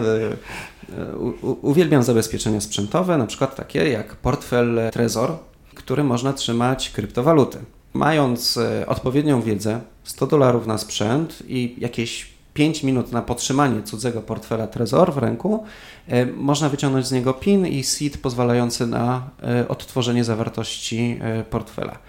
E, 0.97 1.15
u, 1.15 1.57
uwielbiam 1.61 2.03
zabezpieczenia 2.03 2.61
sprzętowe, 2.61 3.17
na 3.17 3.25
przykład 3.25 3.55
takie 3.55 3.89
jak 3.89 4.15
portfel 4.15 4.79
Trezor, 4.91 5.37
który 5.75 6.03
można 6.03 6.33
trzymać 6.33 6.89
kryptowaluty 6.89 7.57
mając 7.93 8.57
e, 8.57 8.85
odpowiednią 8.87 9.41
wiedzę, 9.41 9.79
100 10.03 10.27
dolarów 10.27 10.67
na 10.67 10.77
sprzęt 10.77 11.43
i 11.47 11.75
jakieś 11.77 12.31
5 12.53 12.83
minut 12.83 13.11
na 13.11 13.21
podtrzymanie 13.21 13.83
cudzego 13.83 14.21
portfela 14.21 14.67
Trezor 14.67 15.13
w 15.13 15.17
ręku, 15.17 15.63
e, 16.07 16.25
można 16.25 16.69
wyciągnąć 16.69 17.07
z 17.07 17.11
niego 17.11 17.33
PIN 17.33 17.67
i 17.67 17.83
SEED 17.83 18.17
pozwalający 18.17 18.87
na 18.87 19.29
e, 19.43 19.67
odtworzenie 19.67 20.23
zawartości 20.23 21.19
portfela. 21.49 21.99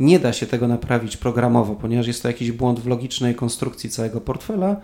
Nie 0.00 0.18
da 0.18 0.32
się 0.32 0.46
tego 0.46 0.68
naprawić 0.68 1.16
programowo, 1.16 1.74
ponieważ 1.74 2.06
jest 2.06 2.22
to 2.22 2.28
jakiś 2.28 2.52
błąd 2.52 2.80
w 2.80 2.86
logicznej 2.86 3.34
konstrukcji 3.34 3.90
całego 3.90 4.20
portfela. 4.20 4.76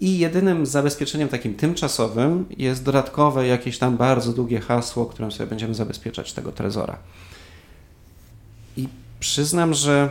I 0.00 0.18
jedynym 0.18 0.66
zabezpieczeniem 0.66 1.28
takim 1.28 1.54
tymczasowym 1.54 2.46
jest 2.56 2.84
dodatkowe 2.84 3.46
jakieś 3.46 3.78
tam 3.78 3.96
bardzo 3.96 4.32
długie 4.32 4.60
hasło, 4.60 5.06
którym 5.06 5.32
sobie 5.32 5.50
będziemy 5.50 5.74
zabezpieczać 5.74 6.32
tego 6.32 6.52
trezora. 6.52 6.98
I 8.76 8.88
Przyznam, 9.20 9.74
że 9.74 10.10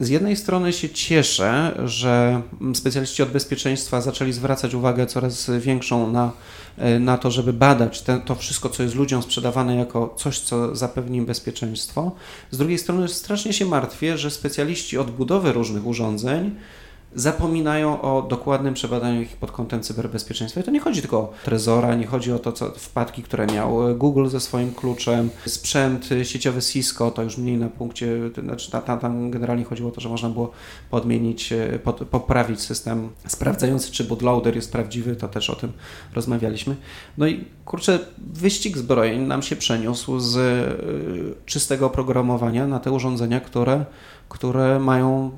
z 0.00 0.08
jednej 0.08 0.36
strony 0.36 0.72
się 0.72 0.88
cieszę, 0.88 1.80
że 1.84 2.42
specjaliści 2.74 3.22
od 3.22 3.28
bezpieczeństwa 3.28 4.00
zaczęli 4.00 4.32
zwracać 4.32 4.74
uwagę 4.74 5.06
coraz 5.06 5.50
większą 5.60 6.12
na, 6.12 6.32
na 7.00 7.18
to, 7.18 7.30
żeby 7.30 7.52
badać 7.52 8.02
te, 8.02 8.20
to 8.20 8.34
wszystko, 8.34 8.68
co 8.68 8.82
jest 8.82 8.94
ludziom 8.94 9.22
sprzedawane 9.22 9.76
jako 9.76 10.14
coś, 10.18 10.38
co 10.38 10.76
zapewni 10.76 11.18
im 11.18 11.26
bezpieczeństwo. 11.26 12.12
Z 12.50 12.58
drugiej 12.58 12.78
strony 12.78 13.08
strasznie 13.08 13.52
się 13.52 13.66
martwię, 13.66 14.18
że 14.18 14.30
specjaliści 14.30 14.98
od 14.98 15.10
budowy 15.10 15.52
różnych 15.52 15.86
urządzeń 15.86 16.56
zapominają 17.14 18.02
o 18.02 18.22
dokładnym 18.22 18.74
przebadaniu 18.74 19.22
ich 19.22 19.36
pod 19.36 19.52
kątem 19.52 19.80
cyberbezpieczeństwa. 19.80 20.60
I 20.60 20.64
to 20.64 20.70
nie 20.70 20.80
chodzi 20.80 21.00
tylko 21.00 21.18
o 21.18 21.32
Trezora, 21.44 21.94
nie 21.94 22.06
chodzi 22.06 22.32
o 22.32 22.38
to, 22.38 22.52
co 22.52 22.70
wpadki, 22.70 23.22
które 23.22 23.46
miał 23.46 23.96
Google 23.96 24.28
ze 24.28 24.40
swoim 24.40 24.74
kluczem, 24.74 25.30
sprzęt 25.46 26.08
sieciowy 26.22 26.62
Cisco, 26.62 27.10
to 27.10 27.22
już 27.22 27.38
mniej 27.38 27.56
na 27.56 27.68
punkcie, 27.68 28.30
znaczy 28.44 28.70
tam, 28.70 28.98
tam 28.98 29.30
generalnie 29.30 29.64
chodziło 29.64 29.88
o 29.88 29.92
to, 29.92 30.00
że 30.00 30.08
można 30.08 30.28
było 30.28 30.50
podmienić, 30.90 31.52
pod, 31.84 31.96
poprawić 31.96 32.60
system 32.60 33.08
sprawdzający, 33.26 33.92
czy 33.92 34.04
bootloader 34.04 34.56
jest 34.56 34.72
prawdziwy, 34.72 35.16
to 35.16 35.28
też 35.28 35.50
o 35.50 35.56
tym 35.56 35.72
rozmawialiśmy. 36.14 36.76
No 37.18 37.26
i 37.26 37.44
kurczę, 37.64 37.98
wyścig 38.18 38.78
zbrojeń 38.78 39.26
nam 39.26 39.42
się 39.42 39.56
przeniósł 39.56 40.18
z 40.18 40.38
czystego 41.46 41.86
oprogramowania 41.86 42.66
na 42.66 42.78
te 42.78 42.90
urządzenia, 42.90 43.40
które, 43.40 43.84
które 44.28 44.80
mają 44.80 45.30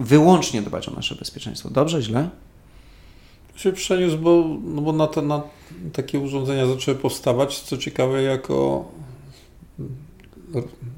wyłącznie 0.00 0.62
dbać 0.62 0.88
o 0.88 0.92
nasze 0.92 1.14
bezpieczeństwo. 1.14 1.70
Dobrze, 1.70 2.02
źle? 2.02 2.30
się 3.60 3.72
przeniósł, 3.72 4.18
bo, 4.18 4.44
no 4.64 4.82
bo 4.82 4.92
na, 4.92 5.06
te, 5.06 5.22
na 5.22 5.42
takie 5.92 6.20
urządzenia 6.20 6.66
zaczęły 6.66 6.96
powstawać, 6.98 7.60
co 7.60 7.76
ciekawe, 7.76 8.22
jako 8.22 8.84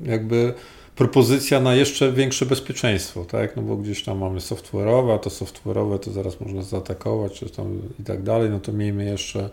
jakby 0.04 0.54
propozycja 0.96 1.60
na 1.60 1.74
jeszcze 1.74 2.12
większe 2.12 2.46
bezpieczeństwo, 2.46 3.24
tak? 3.24 3.56
No 3.56 3.62
bo 3.62 3.76
gdzieś 3.76 4.04
tam 4.04 4.18
mamy 4.18 4.40
software'owe, 4.40 5.14
a 5.14 5.18
to 5.18 5.30
software'owe 5.30 5.98
to 5.98 6.12
zaraz 6.12 6.40
można 6.40 6.62
zaatakować, 6.62 7.32
czy 7.32 7.50
tam 7.50 7.78
i 8.00 8.02
tak 8.02 8.22
dalej, 8.22 8.50
no 8.50 8.60
to 8.60 8.72
miejmy 8.72 9.04
jeszcze 9.04 9.50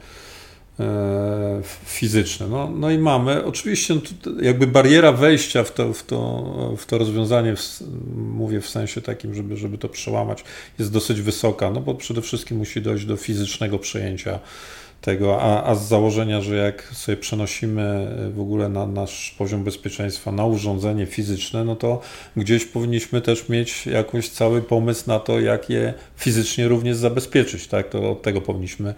fizyczne. 1.86 2.48
No, 2.48 2.70
no 2.76 2.92
i 2.92 2.98
mamy, 2.98 3.46
oczywiście 3.46 3.96
no 3.96 4.02
jakby 4.42 4.68
bariera 4.68 5.12
wejścia 5.12 5.64
w 5.64 5.72
to, 5.72 5.94
w 5.94 6.04
to, 6.04 6.44
w 6.78 6.86
to 6.86 6.98
rozwiązanie, 6.98 7.56
w, 7.56 7.82
mówię 8.16 8.62
w 8.62 8.70
sensie 8.70 9.02
takim, 9.02 9.36
żeby, 9.36 9.58
żeby 9.58 9.78
to 9.78 9.90
przełamać, 9.90 10.44
jest 10.80 10.92
dosyć 10.92 11.22
wysoka, 11.22 11.72
no 11.72 11.82
bo 11.82 11.96
przede 11.96 12.22
wszystkim 12.22 12.58
musi 12.58 12.82
dojść 12.82 13.06
do 13.06 13.18
fizycznego 13.18 13.80
przejęcia 13.80 14.40
tego, 15.02 15.42
a, 15.42 15.64
a 15.64 15.76
z 15.76 15.88
założenia, 15.88 16.42
że 16.42 16.56
jak 16.56 16.84
sobie 16.84 17.18
przenosimy 17.18 18.08
w 18.36 18.40
ogóle 18.40 18.70
na 18.70 18.88
nasz 18.88 19.36
poziom 19.38 19.64
bezpieczeństwa 19.64 20.32
na 20.32 20.46
urządzenie 20.46 21.06
fizyczne, 21.06 21.66
no 21.66 21.76
to 21.76 22.02
gdzieś 22.36 22.66
powinniśmy 22.66 23.22
też 23.22 23.50
mieć 23.50 23.86
jakiś 23.86 24.30
cały 24.30 24.62
pomysł 24.62 25.04
na 25.08 25.20
to, 25.20 25.40
jak 25.40 25.70
je 25.70 25.94
fizycznie 26.18 26.68
również 26.68 26.98
zabezpieczyć, 26.98 27.68
tak? 27.68 27.90
To 27.90 28.12
od 28.12 28.22
tego 28.22 28.42
powinniśmy 28.42 28.94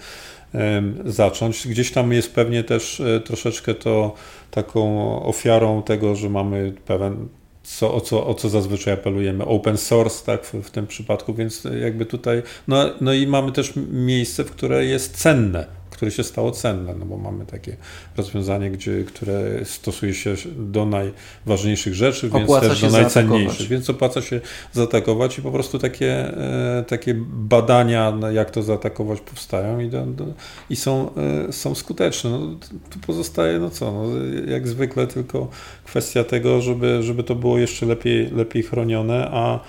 zacząć. 1.05 1.67
Gdzieś 1.67 1.91
tam 1.91 2.11
jest 2.13 2.35
pewnie 2.35 2.63
też 2.63 2.99
e, 2.99 3.19
troszeczkę 3.19 3.73
to 3.73 4.13
taką 4.51 5.23
ofiarą 5.23 5.83
tego, 5.83 6.15
że 6.15 6.29
mamy 6.29 6.73
pewien 6.85 7.27
co, 7.63 7.93
o, 7.93 8.01
co, 8.01 8.27
o 8.27 8.33
co 8.33 8.49
zazwyczaj 8.49 8.93
apelujemy, 8.93 9.45
open 9.45 9.77
source, 9.77 10.25
tak, 10.25 10.45
w, 10.45 10.53
w 10.53 10.71
tym 10.71 10.87
przypadku, 10.87 11.33
więc 11.33 11.67
jakby 11.81 12.05
tutaj, 12.05 12.43
no, 12.67 12.89
no 13.01 13.13
i 13.13 13.27
mamy 13.27 13.51
też 13.51 13.73
miejsce, 13.91 14.43
w 14.43 14.51
które 14.51 14.85
jest 14.85 15.17
cenne, 15.17 15.65
które 16.01 16.11
się 16.11 16.23
stało 16.23 16.51
cenne, 16.51 16.93
no 16.99 17.05
bo 17.05 17.17
mamy 17.17 17.45
takie 17.45 17.77
rozwiązanie, 18.17 18.71
gdzie, 18.71 19.03
które 19.03 19.65
stosuje 19.65 20.13
się 20.13 20.33
do 20.57 20.85
najważniejszych 20.85 21.93
rzeczy, 21.93 22.27
opłaca 22.27 22.67
więc 22.67 22.81
też 22.81 22.91
do 22.91 22.97
najcenniejszych, 22.97 23.67
więc 23.67 23.89
opłaca 23.89 24.21
się 24.21 24.41
zaatakować 24.73 25.37
i 25.37 25.41
po 25.41 25.51
prostu 25.51 25.79
takie, 25.79 26.37
e, 26.37 26.83
takie 26.87 27.15
badania, 27.29 28.13
jak 28.33 28.51
to 28.51 28.63
zaatakować 28.63 29.21
powstają 29.21 29.79
i, 29.79 29.89
do, 29.89 30.05
do, 30.05 30.25
i 30.69 30.75
są, 30.75 31.11
e, 31.49 31.53
są 31.53 31.75
skuteczne. 31.75 32.29
No, 32.29 32.39
tu 32.89 32.99
pozostaje, 33.07 33.59
no 33.59 33.69
co, 33.69 33.91
no, 33.91 34.03
jak 34.51 34.67
zwykle 34.67 35.07
tylko 35.07 35.49
kwestia 35.85 36.23
tego, 36.23 36.61
żeby, 36.61 37.03
żeby 37.03 37.23
to 37.23 37.35
było 37.35 37.57
jeszcze 37.57 37.85
lepiej, 37.85 38.31
lepiej 38.31 38.63
chronione, 38.63 39.29
a 39.31 39.59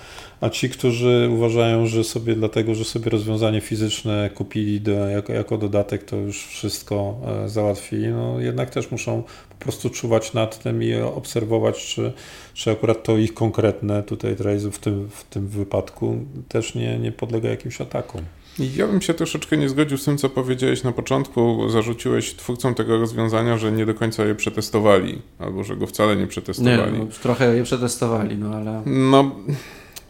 a 0.41 0.49
ci, 0.49 0.69
którzy 0.69 1.29
uważają, 1.31 1.87
że 1.87 2.03
sobie 2.03 2.35
dlatego, 2.35 2.75
że 2.75 2.85
sobie 2.85 3.09
rozwiązanie 3.09 3.61
fizyczne 3.61 4.29
kupili 4.35 4.81
do, 4.81 4.91
jako, 4.91 5.33
jako 5.33 5.57
dodatek, 5.57 6.03
to 6.03 6.15
już 6.15 6.45
wszystko 6.45 7.15
e, 7.45 7.49
załatwili, 7.49 8.07
no 8.07 8.39
jednak 8.39 8.69
też 8.69 8.91
muszą 8.91 9.23
po 9.49 9.55
prostu 9.55 9.89
czuwać 9.89 10.33
nad 10.33 10.63
tym 10.63 10.83
i 10.83 10.95
obserwować, 10.95 11.85
czy, 11.85 12.13
czy 12.53 12.71
akurat 12.71 13.03
to 13.03 13.17
ich 13.17 13.33
konkretne 13.33 14.03
tutaj 14.03 14.35
w 14.71 14.79
tym, 14.79 15.09
w 15.09 15.23
tym 15.23 15.47
wypadku 15.47 16.17
też 16.47 16.75
nie, 16.75 16.99
nie 16.99 17.11
podlega 17.11 17.49
jakimś 17.49 17.81
atakom. 17.81 18.21
Ja 18.59 18.87
bym 18.87 19.01
się 19.01 19.13
troszeczkę 19.13 19.57
nie 19.57 19.69
zgodził 19.69 19.97
z 19.97 20.05
tym, 20.05 20.17
co 20.17 20.29
powiedziałeś 20.29 20.83
na 20.83 20.91
początku. 20.91 21.69
Zarzuciłeś 21.69 22.35
twórcom 22.35 22.75
tego 22.75 22.97
rozwiązania, 22.97 23.57
że 23.57 23.71
nie 23.71 23.85
do 23.85 23.93
końca 23.93 24.25
je 24.25 24.35
przetestowali, 24.35 25.21
albo 25.39 25.63
że 25.63 25.75
go 25.75 25.87
wcale 25.87 26.15
nie 26.15 26.27
przetestowali. 26.27 26.93
Nie, 26.93 26.99
no, 26.99 27.05
trochę 27.21 27.55
je 27.55 27.63
przetestowali, 27.63 28.37
no 28.37 28.55
ale. 28.55 28.81
No. 28.85 29.31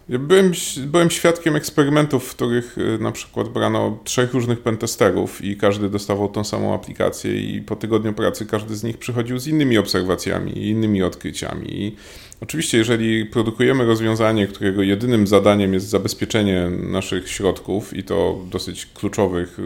Byłem, 0.10 0.52
byłem 0.78 1.10
świadkiem 1.10 1.56
eksperymentów, 1.56 2.28
w 2.28 2.36
których 2.36 2.78
y, 2.78 2.98
na 3.00 3.12
przykład 3.12 3.50
brano 3.50 4.00
trzech 4.04 4.34
różnych 4.34 4.60
pentesterów 4.60 5.44
i 5.44 5.58
każdy 5.58 5.90
dostawał 5.90 6.30
tą 6.30 6.44
samą 6.44 6.74
aplikację 6.74 7.36
i 7.36 7.62
po 7.62 7.76
tygodniu 7.76 8.14
pracy 8.14 8.46
każdy 8.46 8.76
z 8.76 8.84
nich 8.84 8.98
przychodził 8.98 9.40
z 9.40 9.48
innymi 9.48 9.78
obserwacjami 9.78 10.58
i 10.58 10.70
innymi 10.70 11.04
odkryciami. 11.04 11.82
I 11.82 11.96
oczywiście, 12.42 12.78
jeżeli 12.78 13.26
produkujemy 13.26 13.86
rozwiązanie, 13.86 14.48
którego 14.48 14.82
jedynym 14.82 15.28
zadaniem 15.28 15.74
jest 15.74 15.90
zabezpieczenie 15.90 16.70
naszych 16.70 17.30
środków 17.30 17.98
i 17.98 18.04
to 18.04 18.40
dosyć 18.52 18.86
kluczowych 18.86 19.60
y, 19.60 19.64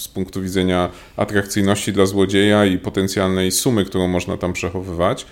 z 0.00 0.08
punktu 0.08 0.42
widzenia 0.42 0.90
atrakcyjności 1.16 1.92
dla 1.92 2.06
złodzieja 2.06 2.64
i 2.64 2.78
potencjalnej 2.78 3.52
sumy, 3.52 3.84
którą 3.84 4.08
można 4.08 4.36
tam 4.36 4.52
przechowywać, 4.52 5.26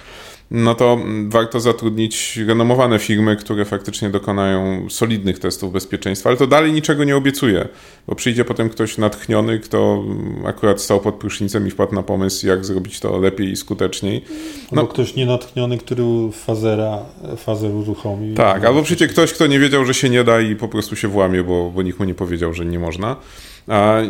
no 0.51 0.75
to 0.75 0.99
warto 1.29 1.61
zatrudnić 1.61 2.37
renomowane 2.47 2.99
firmy, 2.99 3.37
które 3.37 3.65
faktycznie 3.65 4.11
dokonają 4.11 4.87
solidnych 4.91 5.39
testów 5.39 5.73
bezpieczeństwa, 5.73 6.29
ale 6.31 6.37
to 6.37 6.47
dalej 6.47 6.73
niczego 6.73 7.05
nie 7.05 7.17
obiecuje, 7.17 7.69
bo 8.07 8.15
przyjdzie 8.15 8.45
potem 8.45 8.69
ktoś 8.69 8.99
natchniony, 8.99 9.59
kto 9.61 10.05
akurat 10.47 10.81
stał 10.81 11.01
pod 11.01 11.15
prysznicem 11.15 11.67
i 11.67 11.71
wpadł 11.71 11.95
na 11.95 12.03
pomysł, 12.03 12.47
jak 12.47 12.65
zrobić 12.65 13.01
to 13.01 13.19
lepiej 13.19 13.51
i 13.51 13.57
skuteczniej. 13.57 14.25
No, 14.73 14.81
albo 14.81 14.93
ktoś 14.93 15.15
nienatchniony, 15.15 15.79
który 15.79 16.05
fazera, 16.33 16.99
fazer 17.37 17.71
uruchomi. 17.71 18.35
Tak, 18.35 18.65
albo 18.65 18.83
przyjdzie 18.83 19.09
ktoś, 19.09 19.33
kto 19.33 19.47
nie 19.47 19.59
wiedział, 19.59 19.85
że 19.85 19.95
się 19.95 20.11
nie 20.11 20.25
da 20.25 20.41
i 20.41 20.57
po 20.57 20.69
prostu 20.69 20.97
się 20.97 21.09
włamie, 21.09 21.43
bo, 21.43 21.71
bo 21.71 21.83
nikt 21.83 21.99
mu 21.99 22.05
nie 22.05 22.15
powiedział, 22.15 22.55
że 22.55 22.67
nie 22.67 22.79
można. 22.79 23.17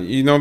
I 0.09 0.25
no, 0.25 0.41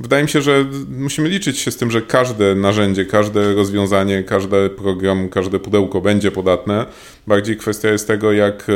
wydaje 0.00 0.22
mi 0.22 0.28
się, 0.28 0.42
że 0.42 0.66
musimy 0.90 1.28
liczyć 1.28 1.58
się 1.58 1.70
z 1.70 1.76
tym, 1.76 1.90
że 1.90 2.02
każde 2.02 2.54
narzędzie, 2.54 3.04
każde 3.04 3.54
rozwiązanie, 3.54 4.22
każdy 4.22 4.70
program, 4.70 5.28
każde 5.28 5.58
pudełko 5.58 6.00
będzie 6.00 6.30
podatne. 6.30 6.86
Bardziej 7.26 7.56
kwestia 7.56 7.88
jest 7.88 8.06
tego, 8.06 8.32
jak 8.32 8.66
e, 8.68 8.72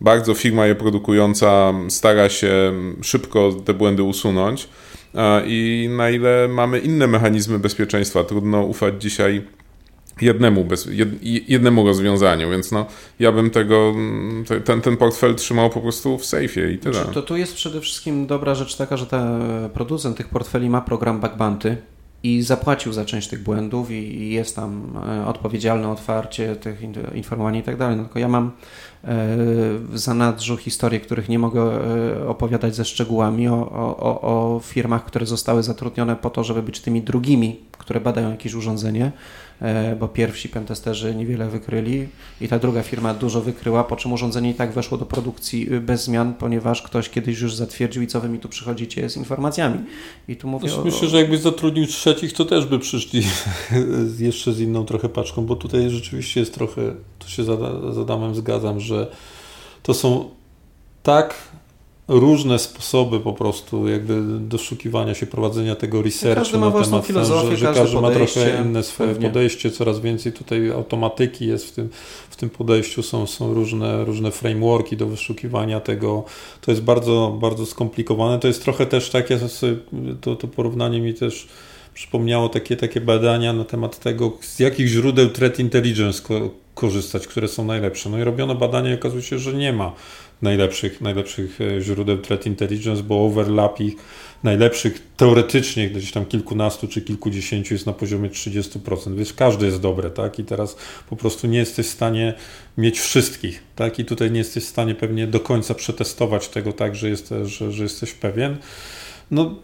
bardzo 0.00 0.34
firma 0.34 0.66
je 0.66 0.74
produkująca 0.74 1.74
stara 1.88 2.28
się 2.28 2.72
szybko 3.02 3.52
te 3.64 3.74
błędy 3.74 4.02
usunąć 4.02 4.68
i 5.46 5.88
na 5.96 6.10
ile 6.10 6.48
mamy 6.48 6.78
inne 6.78 7.06
mechanizmy 7.06 7.58
bezpieczeństwa. 7.58 8.24
Trudno 8.24 8.62
ufać 8.62 8.94
dzisiaj 9.02 9.42
jednemu, 10.20 10.64
bez, 10.64 10.86
jed, 10.86 11.08
jednemu 11.48 11.86
rozwiązaniu, 11.86 12.50
więc 12.50 12.72
no, 12.72 12.86
ja 13.18 13.32
bym 13.32 13.50
tego, 13.50 13.94
ten, 14.64 14.80
ten 14.80 14.96
portfel 14.96 15.34
trzymał 15.34 15.70
po 15.70 15.80
prostu 15.80 16.18
w 16.18 16.26
sejfie 16.26 16.72
i 16.72 16.78
tyle. 16.78 17.04
To 17.04 17.22
tu 17.22 17.36
jest 17.36 17.54
przede 17.54 17.80
wszystkim 17.80 18.26
dobra 18.26 18.54
rzecz 18.54 18.76
taka, 18.76 18.96
że 18.96 19.06
ten 19.06 19.40
producent 19.74 20.16
tych 20.16 20.28
portfeli 20.28 20.70
ma 20.70 20.80
program 20.80 21.20
Backbanty 21.20 21.76
i 22.22 22.42
zapłacił 22.42 22.92
za 22.92 23.04
część 23.04 23.28
tych 23.28 23.42
błędów 23.42 23.90
i 23.90 24.32
jest 24.32 24.56
tam 24.56 24.98
e, 25.08 25.26
odpowiedzialne 25.26 25.88
otwarcie 25.88 26.56
tych 26.56 26.82
informowań 27.14 27.56
i 27.56 27.62
tak 27.62 27.76
dalej. 27.76 27.96
No 27.96 28.02
tylko 28.02 28.18
ja 28.18 28.28
mam 28.28 28.46
e, 28.46 28.50
w 29.78 29.92
zanadrzu 29.94 30.56
historie, 30.56 31.00
których 31.00 31.28
nie 31.28 31.38
mogę 31.38 31.62
e, 31.62 32.28
opowiadać 32.28 32.76
ze 32.76 32.84
szczegółami 32.84 33.48
o, 33.48 33.70
o, 33.72 34.20
o 34.20 34.60
firmach, 34.60 35.04
które 35.04 35.26
zostały 35.26 35.62
zatrudnione 35.62 36.16
po 36.16 36.30
to, 36.30 36.44
żeby 36.44 36.62
być 36.62 36.80
tymi 36.80 37.02
drugimi, 37.02 37.60
które 37.78 38.00
badają 38.00 38.30
jakieś 38.30 38.54
urządzenie 38.54 39.12
bo 40.00 40.08
pierwsi 40.08 40.48
pentesterzy 40.48 41.14
niewiele 41.14 41.48
wykryli 41.48 42.08
i 42.40 42.48
ta 42.48 42.58
druga 42.58 42.82
firma 42.82 43.14
dużo 43.14 43.40
wykryła, 43.40 43.84
po 43.84 43.96
czym 43.96 44.12
urządzenie 44.12 44.50
i 44.50 44.54
tak 44.54 44.72
weszło 44.72 44.98
do 44.98 45.06
produkcji 45.06 45.74
y, 45.74 45.80
bez 45.80 46.04
zmian, 46.04 46.34
ponieważ 46.34 46.82
ktoś 46.82 47.10
kiedyś 47.10 47.40
już 47.40 47.54
zatwierdził 47.54 48.02
i 48.02 48.06
co 48.06 48.20
wy 48.20 48.28
mi 48.28 48.38
tu 48.38 48.48
przychodzicie 48.48 49.10
z 49.10 49.16
informacjami. 49.16 49.78
I 50.28 50.36
tu 50.36 50.48
mówię 50.48 50.74
o... 50.74 50.84
Myślę, 50.84 51.08
że 51.08 51.16
jakbyś 51.18 51.40
zatrudnił 51.40 51.86
trzecich, 51.86 52.32
to 52.32 52.44
też 52.44 52.66
by 52.66 52.78
przyszli 52.78 53.22
jeszcze 54.18 54.52
z 54.52 54.60
inną 54.60 54.84
trochę 54.84 55.08
paczką, 55.08 55.46
bo 55.46 55.56
tutaj 55.56 55.90
rzeczywiście 55.90 56.40
jest 56.40 56.54
trochę, 56.54 56.94
tu 57.18 57.28
się 57.28 57.44
z 57.44 57.98
Adamem 57.98 58.34
zgadzam, 58.34 58.80
że 58.80 59.10
to 59.82 59.94
są 59.94 60.30
tak 61.02 61.34
różne 62.08 62.58
sposoby 62.58 63.20
po 63.20 63.32
prostu 63.32 63.88
jakby 63.88 64.22
doszukiwania 64.40 65.14
się, 65.14 65.26
prowadzenia 65.26 65.76
tego 65.76 66.02
researchu 66.02 66.58
na 66.58 66.70
temat, 66.70 67.06
że, 67.06 67.56
że 67.56 67.74
każdy 67.74 68.00
ma 68.00 68.10
trochę 68.10 68.62
inne 68.64 68.82
swoje 68.82 69.12
pewnie. 69.12 69.28
podejście, 69.28 69.70
coraz 69.70 70.00
więcej 70.00 70.32
tutaj 70.32 70.70
automatyki 70.70 71.46
jest 71.46 71.66
w 71.66 71.72
tym, 71.72 71.88
w 72.30 72.36
tym 72.36 72.50
podejściu, 72.50 73.02
są, 73.02 73.26
są 73.26 73.54
różne, 73.54 74.04
różne 74.04 74.30
frameworki 74.30 74.96
do 74.96 75.06
wyszukiwania 75.06 75.80
tego, 75.80 76.24
to 76.60 76.70
jest 76.70 76.82
bardzo, 76.82 77.38
bardzo 77.40 77.66
skomplikowane, 77.66 78.38
to 78.38 78.48
jest 78.48 78.64
trochę 78.64 78.86
też 78.86 79.10
takie, 79.10 79.38
to, 80.20 80.36
to 80.36 80.48
porównanie 80.48 81.00
mi 81.00 81.14
też 81.14 81.48
przypomniało 81.94 82.48
takie, 82.48 82.76
takie 82.76 83.00
badania 83.00 83.52
na 83.52 83.64
temat 83.64 83.98
tego, 83.98 84.38
z 84.40 84.58
jakich 84.58 84.86
źródeł 84.86 85.30
threat 85.30 85.58
intelligence 85.58 86.22
korzystać, 86.74 87.26
które 87.26 87.48
są 87.48 87.64
najlepsze. 87.64 88.10
No 88.10 88.18
i 88.18 88.24
robiono 88.24 88.54
badania 88.54 88.90
i 88.90 88.94
okazuje 88.94 89.22
się, 89.22 89.38
że 89.38 89.52
nie 89.54 89.72
ma 89.72 89.92
najlepszych, 90.42 91.00
najlepszych 91.00 91.60
e, 91.60 91.80
źródeł 91.80 92.18
threat 92.18 92.46
intelligence, 92.46 93.02
bo 93.02 93.24
overlap 93.24 93.80
ich 93.80 93.94
najlepszych 94.42 95.02
teoretycznie 95.16 95.90
gdzieś 95.90 96.12
tam 96.12 96.26
kilkunastu 96.26 96.88
czy 96.88 97.02
kilkudziesięciu 97.02 97.74
jest 97.74 97.86
na 97.86 97.92
poziomie 97.92 98.30
30%, 98.30 99.14
więc 99.14 99.32
każdy 99.32 99.66
jest 99.66 99.80
dobre, 99.80 100.10
tak? 100.10 100.38
I 100.38 100.44
teraz 100.44 100.76
po 101.10 101.16
prostu 101.16 101.46
nie 101.46 101.58
jesteś 101.58 101.86
w 101.86 101.90
stanie 101.90 102.34
mieć 102.78 103.00
wszystkich, 103.00 103.62
tak? 103.76 103.98
I 103.98 104.04
tutaj 104.04 104.30
nie 104.30 104.38
jesteś 104.38 104.64
w 104.64 104.68
stanie 104.68 104.94
pewnie 104.94 105.26
do 105.26 105.40
końca 105.40 105.74
przetestować 105.74 106.48
tego 106.48 106.72
tak, 106.72 106.96
że, 106.96 107.08
jest, 107.08 107.34
że, 107.44 107.72
że 107.72 107.82
jesteś 107.82 108.12
pewien. 108.12 108.56
No, 109.30 109.54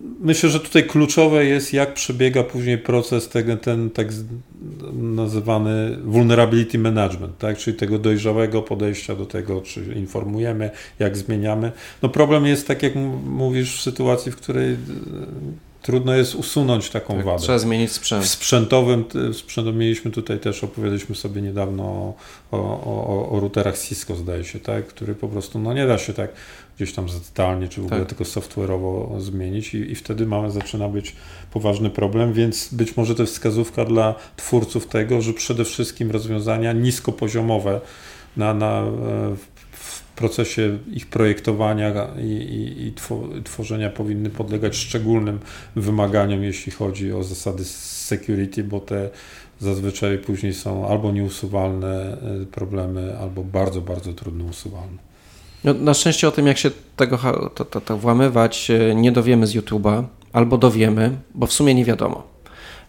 Myślę, 0.00 0.50
że 0.50 0.60
tutaj 0.60 0.84
kluczowe 0.84 1.44
jest, 1.44 1.72
jak 1.72 1.94
przebiega 1.94 2.42
później 2.42 2.78
proces 2.78 3.28
tego, 3.28 3.56
ten 3.56 3.90
tak 3.90 4.08
nazywany 4.92 5.98
vulnerability 6.04 6.78
management, 6.78 7.38
tak? 7.38 7.58
czyli 7.58 7.76
tego 7.76 7.98
dojrzałego 7.98 8.62
podejścia 8.62 9.14
do 9.14 9.26
tego, 9.26 9.60
czy 9.60 9.84
informujemy, 9.96 10.70
jak 10.98 11.16
zmieniamy. 11.16 11.72
No 12.02 12.08
problem 12.08 12.46
jest, 12.46 12.68
tak 12.68 12.82
jak 12.82 12.94
mówisz, 13.26 13.76
w 13.76 13.82
sytuacji, 13.82 14.32
w 14.32 14.36
której 14.36 14.76
trudno 15.84 16.14
jest 16.14 16.34
usunąć 16.34 16.90
taką 16.90 17.16
tak, 17.16 17.24
wadę. 17.24 17.38
Trzeba 17.38 17.58
zmienić 17.58 17.92
sprzęt. 17.92 18.24
W 18.24 18.28
sprzętowym, 18.28 19.04
sprzętowym 19.32 19.80
mieliśmy 19.80 20.10
tutaj 20.10 20.38
też, 20.38 20.64
opowiadaliśmy 20.64 21.14
sobie 21.14 21.42
niedawno 21.42 21.84
o, 21.84 22.14
o, 22.50 22.58
o, 22.58 23.30
o 23.30 23.40
routerach 23.40 23.78
Cisco, 23.78 24.14
zdaje 24.14 24.44
się, 24.44 24.60
tak? 24.60 24.86
który 24.86 25.14
po 25.14 25.28
prostu 25.28 25.58
no 25.58 25.74
nie 25.74 25.86
da 25.86 25.98
się 25.98 26.12
tak 26.12 26.30
gdzieś 26.76 26.92
tam 26.92 27.08
zdalnie, 27.08 27.68
czy 27.68 27.80
w 27.80 27.84
ogóle 27.84 28.00
tak. 28.00 28.08
tylko 28.08 28.24
software'owo 28.24 29.20
zmienić 29.20 29.74
i, 29.74 29.92
i 29.92 29.94
wtedy 29.94 30.26
mamy, 30.26 30.50
zaczyna 30.50 30.88
być 30.88 31.16
poważny 31.52 31.90
problem, 31.90 32.32
więc 32.32 32.74
być 32.74 32.96
może 32.96 33.14
to 33.14 33.22
jest 33.22 33.32
wskazówka 33.32 33.84
dla 33.84 34.14
twórców 34.36 34.86
tego, 34.86 35.20
że 35.20 35.32
przede 35.32 35.64
wszystkim 35.64 36.10
rozwiązania 36.10 36.72
niskopoziomowe 36.72 37.80
na, 38.36 38.54
na, 38.54 38.80
e, 38.80 39.36
procesie 40.16 40.78
ich 40.92 41.06
projektowania 41.06 42.06
i, 42.18 42.28
i, 42.28 42.86
i 42.86 42.92
tworzenia 43.44 43.90
powinny 43.90 44.30
podlegać 44.30 44.76
szczególnym 44.76 45.38
wymaganiom, 45.76 46.42
jeśli 46.42 46.72
chodzi 46.72 47.12
o 47.12 47.22
zasady 47.24 47.64
security, 47.64 48.64
bo 48.64 48.80
te 48.80 49.10
zazwyczaj 49.60 50.18
później 50.18 50.54
są 50.54 50.88
albo 50.88 51.12
nieusuwalne 51.12 52.18
e, 52.42 52.46
problemy, 52.46 53.18
albo 53.18 53.44
bardzo, 53.44 53.80
bardzo 53.80 54.12
trudno 54.12 54.44
usuwalne. 54.44 54.98
No, 55.64 55.74
na 55.74 55.94
szczęście 55.94 56.28
o 56.28 56.30
tym, 56.30 56.46
jak 56.46 56.58
się 56.58 56.70
tego 56.96 57.18
to, 57.54 57.64
to, 57.64 57.80
to 57.80 57.98
włamywać, 57.98 58.70
e, 58.70 58.94
nie 58.94 59.12
dowiemy 59.12 59.46
z 59.46 59.54
YouTube'a, 59.54 60.04
albo 60.32 60.58
dowiemy, 60.58 61.18
bo 61.34 61.46
w 61.46 61.52
sumie 61.52 61.74
nie 61.74 61.84
wiadomo. 61.84 62.33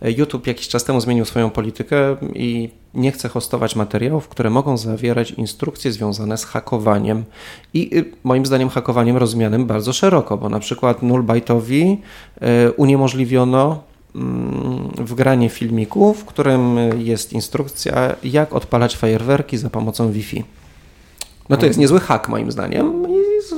YouTube 0.09 0.47
jakiś 0.47 0.67
czas 0.67 0.83
temu 0.83 1.01
zmienił 1.01 1.25
swoją 1.25 1.49
politykę 1.49 2.15
i 2.33 2.69
nie 2.93 3.11
chce 3.11 3.29
hostować 3.29 3.75
materiałów, 3.75 4.27
które 4.27 4.49
mogą 4.49 4.77
zawierać 4.77 5.31
instrukcje 5.31 5.91
związane 5.91 6.37
z 6.37 6.45
hakowaniem 6.45 7.23
i 7.73 7.97
y, 7.97 8.05
moim 8.23 8.45
zdaniem 8.45 8.69
hakowaniem 8.69 9.17
rozumianym 9.17 9.65
bardzo 9.65 9.93
szeroko, 9.93 10.37
bo 10.37 10.49
na 10.49 10.59
przykład 10.59 11.03
Nullbyte'owi 11.03 11.97
y, 11.97 12.71
uniemożliwiono 12.71 13.83
mm, 14.15 14.91
wgranie 14.97 15.49
filmiku, 15.49 16.13
w 16.13 16.25
którym 16.25 16.77
jest 16.97 17.33
instrukcja, 17.33 18.15
jak 18.23 18.53
odpalać 18.53 18.97
fajerwerki 18.97 19.57
za 19.57 19.69
pomocą 19.69 20.11
Wi-Fi. 20.11 20.43
No 21.49 21.57
to 21.57 21.65
jest 21.65 21.79
niezły 21.79 21.99
hak 21.99 22.29
moim 22.29 22.51
zdaniem 22.51 23.05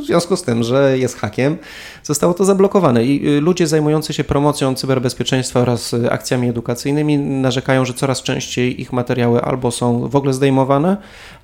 związku 0.08 0.38
z 0.38 0.43
tym, 0.43 0.63
że 0.63 0.98
jest 0.98 1.17
hakiem, 1.17 1.58
zostało 2.04 2.34
to 2.34 2.46
zablokowane 2.46 3.06
i 3.06 3.28
y, 3.38 3.41
ludzie 3.41 3.67
zajmujący 3.67 4.13
się 4.13 4.24
promocją 4.24 4.76
cyberbezpieczeństwa 4.76 5.60
oraz 5.60 5.93
y, 5.93 6.12
akcjami 6.12 6.50
edukacyjnymi 6.50 7.17
narzekają, 7.17 7.86
że 7.86 7.93
coraz 7.93 8.24
częściej 8.24 8.82
ich 8.82 8.93
materiały 8.93 9.41
albo 9.41 9.72
są 9.72 10.08
w 10.10 10.15
ogóle 10.15 10.34
zdejmowane, 10.34 10.98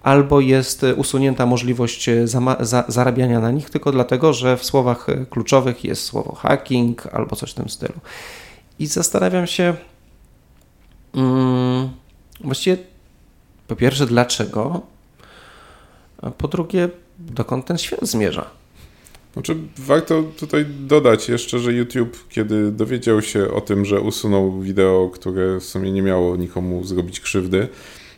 albo 0.03 0.39
jest 0.39 0.85
usunięta 0.95 1.45
możliwość 1.45 2.09
za 2.23 2.85
zarabiania 2.87 3.39
na 3.39 3.51
nich 3.51 3.69
tylko 3.69 3.91
dlatego, 3.91 4.33
że 4.33 4.57
w 4.57 4.65
słowach 4.65 5.07
kluczowych 5.29 5.83
jest 5.83 6.03
słowo 6.03 6.35
hacking 6.35 7.07
albo 7.07 7.35
coś 7.35 7.51
w 7.51 7.53
tym 7.53 7.69
stylu. 7.69 7.93
I 8.79 8.87
zastanawiam 8.87 9.47
się, 9.47 9.73
hmm, 11.15 11.89
właściwie 12.41 12.77
po 13.67 13.75
pierwsze 13.75 14.05
dlaczego, 14.05 14.81
a 16.21 16.31
po 16.31 16.47
drugie 16.47 16.89
dokąd 17.31 17.65
ten 17.65 17.77
świat 17.77 17.99
zmierza. 18.01 18.49
Znaczy, 19.33 19.55
warto 19.77 20.23
tutaj 20.39 20.65
dodać 20.65 21.29
jeszcze, 21.29 21.59
że 21.59 21.73
YouTube, 21.73 22.17
kiedy 22.29 22.71
dowiedział 22.71 23.21
się 23.21 23.51
o 23.51 23.61
tym, 23.61 23.85
że 23.85 24.01
usunął 24.01 24.61
wideo, 24.61 25.09
które 25.13 25.59
w 25.59 25.63
sumie 25.63 25.91
nie 25.91 26.01
miało 26.01 26.35
nikomu 26.35 26.83
zrobić 26.83 27.19
krzywdy, 27.19 27.67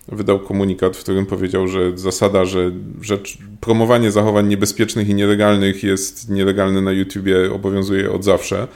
wydał 0.08 0.39
komunikat, 0.39 0.98
w 0.98 1.00
którym 1.00 1.26
powiedział, 1.26 1.68
że 1.68 1.98
zasada, 1.98 2.46
że 2.46 2.72
rzecz, 3.02 3.38
promowanie 3.62 4.12
zachowań 4.12 4.48
niebezpiecznych 4.48 5.10
i 5.10 5.15
nielegalnych 5.15 5.84
jest 5.84 6.30
nielegalne 6.30 6.82
na 6.82 6.91
YouTubie, 6.91 7.54
obowiązuje 7.54 8.12
od 8.12 8.24
zawsze. 8.24 8.68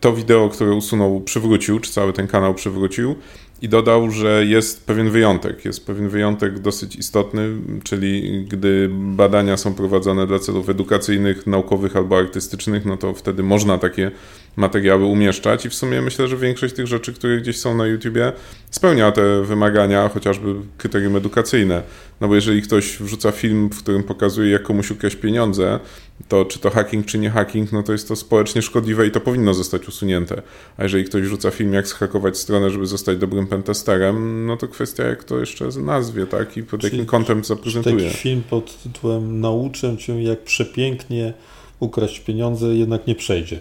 To 0.00 0.12
wideo, 0.12 0.48
które 0.48 0.74
usunął, 0.74 1.20
przywrócił, 1.20 1.80
czy 1.80 1.92
cały 1.92 2.12
ten 2.12 2.26
kanał 2.26 2.54
przywrócił 2.54 3.14
i 3.62 3.68
dodał, 3.68 4.10
że 4.10 4.46
jest 4.46 4.86
pewien 4.86 5.10
wyjątek. 5.10 5.64
Jest 5.64 5.86
pewien 5.86 6.08
wyjątek 6.08 6.58
dosyć 6.58 6.96
istotny, 6.96 7.48
czyli 7.84 8.44
gdy 8.48 8.90
badania 8.92 9.56
są 9.56 9.74
prowadzone 9.74 10.26
dla 10.26 10.38
celów 10.38 10.68
edukacyjnych, 10.68 11.46
naukowych 11.46 11.96
albo 11.96 12.18
artystycznych, 12.18 12.84
no 12.84 12.96
to 12.96 13.14
wtedy 13.14 13.42
można 13.42 13.78
takie 13.78 14.10
materiały 14.56 15.04
umieszczać 15.04 15.66
i 15.66 15.68
w 15.68 15.74
sumie 15.74 16.02
myślę, 16.02 16.28
że 16.28 16.36
większość 16.36 16.74
tych 16.74 16.86
rzeczy, 16.86 17.12
które 17.12 17.40
gdzieś 17.40 17.58
są 17.58 17.76
na 17.76 17.86
YouTubie 17.86 18.32
spełnia 18.70 19.12
te 19.12 19.42
wymagania, 19.42 20.08
chociażby 20.08 20.54
kryterium 20.78 21.16
edukacyjne. 21.16 21.82
No 22.22 22.28
bo 22.28 22.34
jeżeli 22.34 22.62
ktoś 22.62 22.98
wrzuca 22.98 23.32
film, 23.32 23.68
w 23.68 23.78
którym 23.78 24.02
pokazuje, 24.02 24.50
jak 24.50 24.62
komuś 24.62 24.90
ukraść 24.90 25.16
pieniądze, 25.16 25.80
to 26.28 26.44
czy 26.44 26.58
to 26.58 26.70
hacking, 26.70 27.06
czy 27.06 27.18
nie 27.18 27.30
hacking, 27.30 27.72
no 27.72 27.82
to 27.82 27.92
jest 27.92 28.08
to 28.08 28.16
społecznie 28.16 28.62
szkodliwe 28.62 29.06
i 29.06 29.10
to 29.10 29.20
powinno 29.20 29.54
zostać 29.54 29.88
usunięte. 29.88 30.42
A 30.76 30.82
jeżeli 30.82 31.04
ktoś 31.04 31.22
wrzuca 31.22 31.50
film, 31.50 31.72
jak 31.72 31.88
zhakować 31.88 32.38
stronę, 32.38 32.70
żeby 32.70 32.86
zostać 32.86 33.18
dobrym 33.18 33.46
pentesterem, 33.46 34.46
no 34.46 34.56
to 34.56 34.68
kwestia, 34.68 35.04
jak 35.04 35.24
to 35.24 35.38
jeszcze 35.38 35.68
nazwie, 35.80 36.26
tak? 36.26 36.56
I 36.56 36.62
pod 36.62 36.80
czyli, 36.80 36.92
jakim 36.92 37.06
kątem 37.06 37.44
zaprezentuje. 37.44 38.08
Taki 38.08 38.16
film 38.16 38.42
pod 38.50 38.82
tytułem 38.82 39.40
Nauczę 39.40 39.96
cię, 39.96 40.22
jak 40.22 40.44
przepięknie 40.44 41.32
ukraść 41.80 42.20
pieniądze, 42.20 42.66
jednak 42.66 43.06
nie 43.06 43.14
przejdzie. 43.14 43.60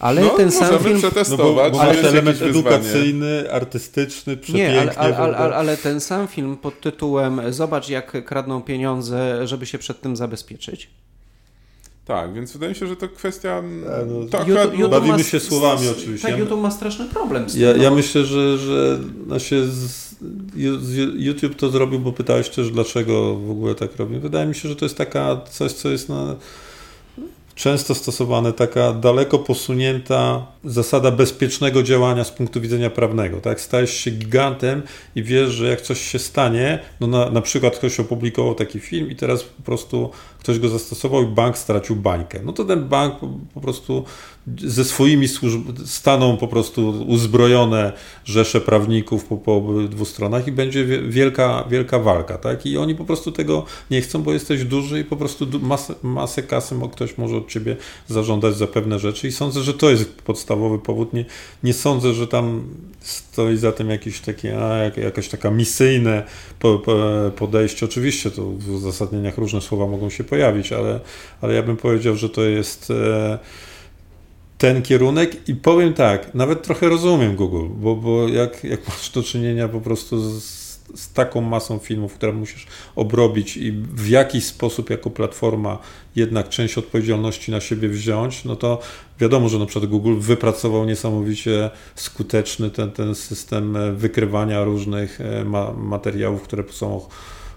Ale 0.00 0.22
no, 0.22 0.30
ten 0.30 0.50
sam 0.50 0.78
film... 0.78 0.98
przetestować. 0.98 1.72
No 1.72 1.78
bo, 1.78 1.78
bo 1.78 1.82
ale 1.82 2.00
element 2.00 2.42
edukacyjny, 2.42 3.52
artystyczny, 3.52 4.36
przepiękny. 4.36 4.74
Nie, 4.74 4.80
ale, 4.80 4.94
ale, 4.94 5.16
ale, 5.36 5.56
ale, 5.56 5.76
ten 5.76 6.00
sam 6.00 6.28
film 6.28 6.56
pod 6.56 6.80
tytułem 6.80 7.40
Zobacz 7.52 7.88
jak 7.88 8.24
kradną 8.24 8.62
pieniądze, 8.62 9.46
żeby 9.46 9.66
się 9.66 9.78
przed 9.78 10.00
tym 10.00 10.16
zabezpieczyć. 10.16 10.90
Tak, 12.04 12.34
więc 12.34 12.52
wydaje 12.52 12.72
mi 12.72 12.76
się, 12.76 12.86
że 12.86 12.96
to 12.96 13.08
kwestia. 13.08 13.62
No, 14.06 14.28
to 14.30 14.38
YouTube, 14.38 14.72
YouTube 14.72 14.90
bawimy 14.90 15.16
ma, 15.16 15.22
się 15.22 15.40
słowami 15.40 15.88
oczywiście. 15.88 16.28
Tak, 16.28 16.38
YouTube 16.38 16.60
ma 16.60 16.70
straszny 16.70 17.04
problem 17.04 17.48
z 17.48 17.52
tym. 17.52 17.62
Ja, 17.62 17.76
ja 17.76 17.90
no. 17.90 17.96
myślę, 17.96 18.24
że, 18.24 18.58
że 18.58 18.98
znaczy 19.26 19.66
z, 19.70 20.14
YouTube 21.14 21.54
to 21.56 21.70
zrobił, 21.70 22.00
bo 22.00 22.12
pytałeś 22.12 22.48
też, 22.48 22.70
dlaczego 22.70 23.34
w 23.34 23.50
ogóle 23.50 23.74
tak 23.74 23.96
robił. 23.96 24.20
Wydaje 24.20 24.46
mi 24.46 24.54
się, 24.54 24.68
że 24.68 24.76
to 24.76 24.84
jest 24.84 24.96
taka 24.96 25.40
coś, 25.50 25.72
co 25.72 25.88
jest 25.88 26.08
na 26.08 26.36
często 27.54 27.94
stosowane 27.94 28.52
taka 28.52 28.92
daleko 28.92 29.38
posunięta 29.38 30.46
zasada 30.64 31.10
bezpiecznego 31.10 31.82
działania 31.82 32.24
z 32.24 32.32
punktu 32.32 32.60
widzenia 32.60 32.90
prawnego. 32.90 33.40
Tak? 33.40 33.60
Stajesz 33.60 33.96
się 33.96 34.10
gigantem 34.10 34.82
i 35.16 35.22
wiesz, 35.22 35.50
że 35.50 35.68
jak 35.68 35.80
coś 35.80 36.00
się 36.00 36.18
stanie, 36.18 36.78
no 37.00 37.06
na, 37.06 37.30
na 37.30 37.40
przykład 37.40 37.78
ktoś 37.78 38.00
opublikował 38.00 38.54
taki 38.54 38.80
film 38.80 39.10
i 39.10 39.16
teraz 39.16 39.42
po 39.42 39.62
prostu 39.62 40.10
ktoś 40.38 40.58
go 40.58 40.68
zastosował 40.68 41.22
i 41.22 41.26
bank 41.26 41.58
stracił 41.58 41.96
bańkę. 41.96 42.40
No 42.44 42.52
to 42.52 42.64
ten 42.64 42.84
bank 42.84 43.18
po, 43.18 43.28
po 43.54 43.60
prostu 43.60 44.04
ze 44.58 44.84
swoimi 44.84 45.28
służb 45.28 45.60
staną 45.86 46.36
po 46.36 46.48
prostu 46.48 47.04
uzbrojone 47.06 47.92
rzesze 48.24 48.60
prawników 48.60 49.24
po, 49.24 49.36
po 49.36 49.62
dwóch 49.88 50.08
stronach 50.08 50.48
i 50.48 50.52
będzie 50.52 50.84
wielka, 51.08 51.64
wielka 51.70 51.98
walka, 51.98 52.38
tak? 52.38 52.66
I 52.66 52.78
oni 52.78 52.94
po 52.94 53.04
prostu 53.04 53.32
tego 53.32 53.64
nie 53.90 54.00
chcą, 54.00 54.22
bo 54.22 54.32
jesteś 54.32 54.64
duży 54.64 55.00
i 55.00 55.04
po 55.04 55.16
prostu 55.16 55.46
masę, 55.60 55.94
masę 56.02 56.42
kasy 56.42 56.74
ktoś 56.92 57.18
może 57.18 57.36
od 57.36 57.48
ciebie 57.48 57.76
zażądać 58.08 58.56
za 58.56 58.66
pewne 58.66 58.98
rzeczy 58.98 59.28
i 59.28 59.32
sądzę, 59.32 59.62
że 59.62 59.74
to 59.74 59.90
jest 59.90 60.22
podstawowy 60.22 60.78
powód. 60.78 61.12
Nie, 61.12 61.24
nie 61.62 61.72
sądzę, 61.72 62.14
że 62.14 62.26
tam 62.26 62.64
stoi 63.00 63.56
za 63.56 63.72
tym 63.72 63.90
jakieś 63.90 64.20
takie, 64.20 64.58
a, 64.62 65.00
jakaś 65.00 65.28
taka 65.28 65.50
misyjne 65.50 66.22
podejście. 67.36 67.86
Oczywiście 67.86 68.30
to 68.30 68.42
w 68.42 68.70
uzasadnieniach 68.70 69.38
różne 69.38 69.60
słowa 69.60 69.86
mogą 69.86 70.10
się 70.10 70.24
pojawić, 70.24 70.72
ale, 70.72 71.00
ale 71.40 71.54
ja 71.54 71.62
bym 71.62 71.76
powiedział, 71.76 72.16
że 72.16 72.28
to 72.28 72.42
jest 72.42 72.90
e, 72.90 73.38
ten 74.64 74.82
kierunek 74.82 75.48
i 75.48 75.54
powiem 75.54 75.94
tak, 75.94 76.34
nawet 76.34 76.62
trochę 76.62 76.88
rozumiem 76.88 77.36
Google, 77.36 77.66
bo, 77.76 77.96
bo 77.96 78.28
jak, 78.28 78.64
jak 78.64 78.80
masz 78.88 79.10
do 79.10 79.22
czynienia 79.22 79.68
po 79.68 79.80
prostu 79.80 80.40
z 80.40 80.64
z 80.94 81.12
taką 81.12 81.40
masą 81.40 81.78
filmów, 81.78 82.14
które 82.14 82.32
musisz 82.32 82.66
obrobić 82.96 83.56
i 83.56 83.72
w 83.72 84.08
jakiś 84.08 84.44
sposób 84.44 84.90
jako 84.90 85.10
platforma 85.10 85.78
jednak 86.16 86.48
część 86.48 86.78
odpowiedzialności 86.78 87.52
na 87.52 87.60
siebie 87.60 87.88
wziąć, 87.88 88.44
no 88.44 88.56
to 88.56 88.80
wiadomo, 89.20 89.48
że 89.48 89.58
na 89.58 89.66
przykład 89.66 89.90
Google 89.90 90.16
wypracował 90.18 90.84
niesamowicie 90.84 91.70
skuteczny 91.94 92.70
ten, 92.70 92.90
ten 92.90 93.14
system 93.14 93.76
wykrywania 93.96 94.64
różnych 94.64 95.20
e, 95.20 95.44
ma 95.44 95.72
materiałów, 95.72 96.42
które 96.42 96.64
są 96.70 97.00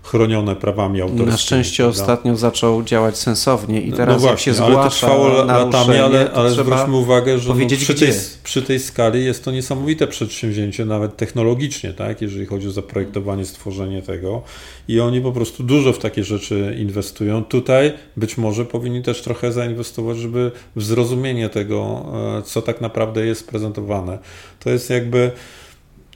chronione 0.08 0.56
prawami 0.56 1.02
autorskimi. 1.02 1.32
Na 1.32 1.38
szczęście 1.38 1.84
prawda? 1.84 2.02
ostatnio 2.02 2.36
zaczął 2.36 2.84
działać 2.84 3.17
sensownie 3.17 3.82
i 3.82 3.93
teraz 3.93 4.15
no 4.15 4.20
właśnie, 4.20 4.32
jak 4.32 4.39
się 4.39 4.54
zgłasza 4.54 4.80
ale 4.80 4.89
to 4.89 4.96
trwało 4.96 5.43
latami, 5.43 5.98
ale, 5.98 6.32
ale 6.32 6.52
zwróćmy 6.52 6.96
uwagę, 6.96 7.39
że 7.39 7.50
no 7.50 7.56
przy, 7.56 7.96
tej, 7.96 8.13
przy, 8.43 8.62
tej, 8.62 8.80
skali 8.80 9.26
jest 9.26 9.43
to 9.43 9.52
niesamowite 9.52 10.08
przedsięwzięcie, 10.08 10.86
nawet 10.86 11.17
technologicznie, 11.17 11.93
tak, 11.93 12.22
jeżeli 12.22 12.46
chodzi 12.46 12.67
o 12.67 12.72
zaprojektowanie, 12.72 13.46
stworzenie 13.46 14.02
tego 14.02 14.41
i 14.88 15.00
oni 15.00 15.22
po 15.22 15.32
prostu 15.32 15.63
dużo 15.63 15.93
w 15.93 16.00
takie 16.00 16.24
rzeczy 16.24 16.76
inwestują. 16.80 17.43
Tutaj 17.43 17.93
być 18.17 18.38
może 18.38 18.65
powinni 18.65 19.04
też 19.04 19.22
trochę 19.22 19.52
zainwestować, 19.52 20.17
żeby 20.17 20.52
w 20.76 20.84
zrozumienie 20.84 21.50
tego, 21.50 22.06
e, 22.39 22.41
co 22.41 22.62
tak 22.62 22.82
naprawdę 22.82 23.26
jest 23.26 23.48
prezentowane. 23.48 24.17
To 24.60 24.70
jest 24.70 24.89
jakby 24.89 25.32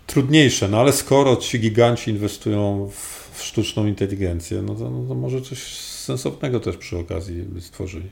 trudniejsze, 0.07 0.67
no 0.67 0.79
ale 0.79 0.91
skoro 0.91 1.35
ci 1.35 1.59
giganci 1.59 2.11
inwestują 2.11 2.89
w 2.93 3.20
w 3.41 3.45
sztuczną 3.45 3.85
inteligencję, 3.85 4.61
no 4.61 4.75
to, 4.75 4.89
no 4.89 5.07
to 5.07 5.15
może 5.15 5.41
coś 5.41 5.63
sensownego 5.77 6.59
też 6.59 6.77
przy 6.77 6.97
okazji 6.97 7.43
by 7.43 7.61
stworzyli. 7.61 8.09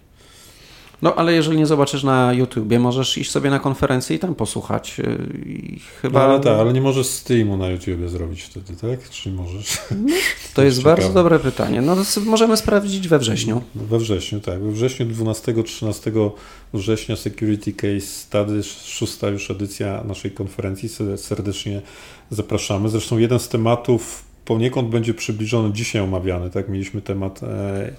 No, 1.01 1.15
ale 1.15 1.33
jeżeli 1.33 1.57
nie 1.57 1.65
zobaczysz 1.65 2.03
na 2.03 2.33
YouTubie, 2.33 2.79
możesz 2.79 3.17
iść 3.17 3.31
sobie 3.31 3.49
na 3.49 3.59
konferencję 3.59 4.15
i 4.15 4.19
tam 4.19 4.35
posłuchać. 4.35 4.99
Y, 4.99 5.39
I 5.45 5.79
chyba... 6.01 6.19
No, 6.19 6.25
ale 6.25 6.39
tak, 6.39 6.59
ale 6.59 6.73
nie 6.73 6.81
możesz 6.81 7.07
streamu 7.07 7.57
na 7.57 7.69
YouTubie 7.69 8.09
zrobić 8.09 8.41
wtedy, 8.41 8.73
tak? 8.81 9.09
Czy 9.09 9.31
możesz? 9.31 9.77
No, 9.91 10.13
to 10.55 10.63
jest 10.63 10.77
ciekawe. 10.77 10.95
bardzo 10.95 11.13
dobre 11.13 11.39
pytanie. 11.39 11.81
No, 11.81 11.95
możemy 12.25 12.57
sprawdzić 12.57 13.07
we 13.07 13.19
wrześniu. 13.19 13.61
We 13.75 13.99
wrześniu, 13.99 14.39
tak. 14.39 14.63
We 14.63 14.71
wrześniu 14.71 15.05
12-13 15.05 16.31
września 16.73 17.15
Security 17.15 17.73
Case 17.73 18.01
Study, 18.07 18.63
szósta 18.63 19.29
już 19.29 19.51
edycja 19.51 20.03
naszej 20.03 20.31
konferencji. 20.31 20.89
Serdecznie 21.17 21.81
zapraszamy. 22.29 22.89
Zresztą 22.89 23.17
jeden 23.17 23.39
z 23.39 23.49
tematów 23.49 24.28
poniekąd 24.49 24.89
będzie 24.89 25.13
przybliżony 25.13 25.73
dzisiaj 25.73 26.01
omawiany. 26.01 26.49
Tak, 26.49 26.69
mieliśmy 26.69 27.01
temat 27.01 27.43
e, 27.43 27.91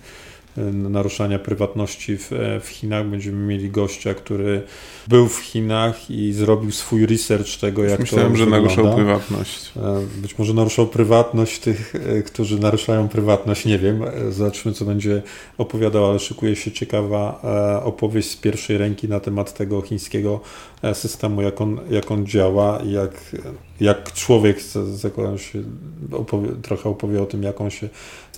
naruszania 0.73 1.39
prywatności 1.39 2.17
w, 2.17 2.31
w, 2.63 2.69
Chinach. 2.69 3.07
Będziemy 3.07 3.47
mieli 3.47 3.71
gościa, 3.71 4.15
który 4.15 4.63
był 5.09 5.29
w 5.29 5.39
Chinach 5.39 6.11
i 6.11 6.33
zrobił 6.33 6.73
swój 6.73 7.07
research 7.07 7.57
tego, 7.61 7.85
jak 7.85 8.01
Myślałem, 8.01 8.33
to 8.33 8.37
że 8.37 8.45
wygląda. 8.45 8.69
naruszał 8.69 8.97
prywatność. 8.97 9.73
E, 9.77 10.21
być 10.23 10.39
może 10.39 10.55
naruszał 10.55 10.87
prywatność 10.87 11.59
tych, 11.59 11.95
e, 11.95 12.23
którzy 12.23 12.59
naruszają 12.59 13.09
prywatność, 13.09 13.65
nie 13.65 13.79
wiem. 13.79 14.03
Zobaczymy, 14.31 14.75
co 14.75 14.85
będzie 14.85 15.23
opowiadał, 15.59 16.11
ale 16.11 16.19
szykuje 16.19 16.57
się 16.57 16.73
ciekawa 16.73 17.43
opowieść 17.85 18.31
z 18.31 18.37
pierwszej 18.37 18.79
ręki 18.79 19.09
na 19.09 19.21
temat 19.21 19.55
tego 19.55 19.83
chińskiego 19.83 20.41
systemu, 20.93 21.43
jak 21.43 21.61
on, 21.61 21.81
jak 21.91 22.11
on 22.11 22.27
działa 22.27 22.79
i 22.85 22.93
jak, 22.93 23.13
jak 23.81 24.13
człowiek 24.13 24.63
zakładam 24.95 25.39
się, 25.39 25.63
opowie, 26.13 26.49
trochę 26.63 26.89
opowie 26.89 27.23
o 27.23 27.27
tym, 27.27 27.43
jak 27.43 27.61
on 27.61 27.71
się 27.71 27.89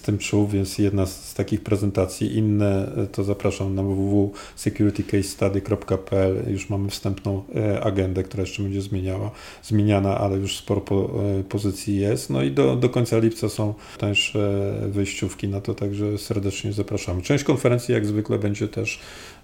jestem 0.02 0.18
czuł, 0.18 0.48
więc 0.48 0.78
jedna 0.78 1.06
z 1.06 1.34
takich 1.34 1.62
prezentacji. 1.62 2.36
Inne 2.36 2.88
to 3.12 3.24
zapraszam 3.24 3.74
na 3.74 3.82
www.securitycasestudy.pl. 3.82 6.50
Już 6.50 6.70
mamy 6.70 6.90
wstępną 6.90 7.42
agendę, 7.82 8.22
która 8.22 8.40
jeszcze 8.40 8.62
będzie 8.62 8.82
zmieniała, 8.82 9.30
zmieniana, 9.62 10.18
ale 10.18 10.36
już 10.36 10.56
sporo 10.56 10.80
po, 10.80 11.10
pozycji 11.48 11.96
jest. 11.96 12.30
No 12.30 12.42
i 12.42 12.50
do, 12.50 12.76
do 12.76 12.88
końca 12.88 13.18
lipca 13.18 13.48
są 13.48 13.74
tańsze 13.98 14.74
wyjściówki 14.88 15.48
na 15.48 15.60
to, 15.60 15.74
także 15.74 16.18
serdecznie 16.18 16.72
zapraszamy. 16.72 17.22
Część 17.22 17.44
konferencji 17.44 17.94
jak 17.94 18.06
zwykle 18.06 18.38
będzie 18.38 18.68
też 18.68 19.00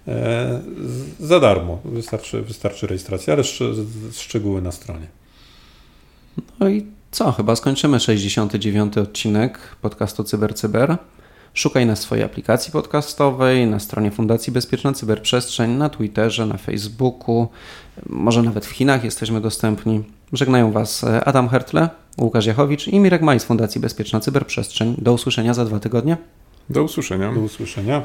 E, 0.07 0.61
za 1.19 1.39
darmo. 1.39 1.79
Wystarczy, 1.85 2.41
wystarczy 2.41 2.87
rejestracja, 2.87 3.33
ale 3.33 3.43
szczegóły 4.11 4.61
na 4.61 4.71
stronie. 4.71 5.07
No 6.59 6.69
i 6.69 6.85
co? 7.11 7.31
Chyba 7.31 7.55
skończymy 7.55 7.99
69. 7.99 8.97
odcinek 8.97 9.59
podcastu 9.81 10.23
CyberCyber. 10.23 10.97
Szukaj 11.53 11.85
na 11.85 11.95
swojej 11.95 12.25
aplikacji 12.25 12.71
podcastowej, 12.71 13.67
na 13.67 13.79
stronie 13.79 14.11
Fundacji 14.11 14.53
Bezpieczna 14.53 14.93
Cyberprzestrzeń, 14.93 15.71
na 15.71 15.89
Twitterze, 15.89 16.45
na 16.45 16.57
Facebooku, 16.57 17.47
może 18.05 18.43
nawet 18.43 18.65
w 18.65 18.69
Chinach 18.69 19.03
jesteśmy 19.03 19.41
dostępni. 19.41 20.03
Żegnają 20.33 20.71
Was 20.71 21.05
Adam 21.25 21.49
Hertle, 21.49 21.89
Łukasz 22.17 22.45
Jachowicz 22.45 22.87
i 22.87 22.99
Mirek 22.99 23.21
Maj 23.21 23.39
z 23.39 23.43
Fundacji 23.43 23.81
Bezpieczna 23.81 24.19
Cyberprzestrzeń. 24.19 24.95
Do 24.97 25.13
usłyszenia 25.13 25.53
za 25.53 25.65
dwa 25.65 25.79
tygodnie. 25.79 26.17
Do 26.69 26.83
usłyszenia. 26.83 27.33
Do 27.33 27.39
usłyszenia. 27.39 28.01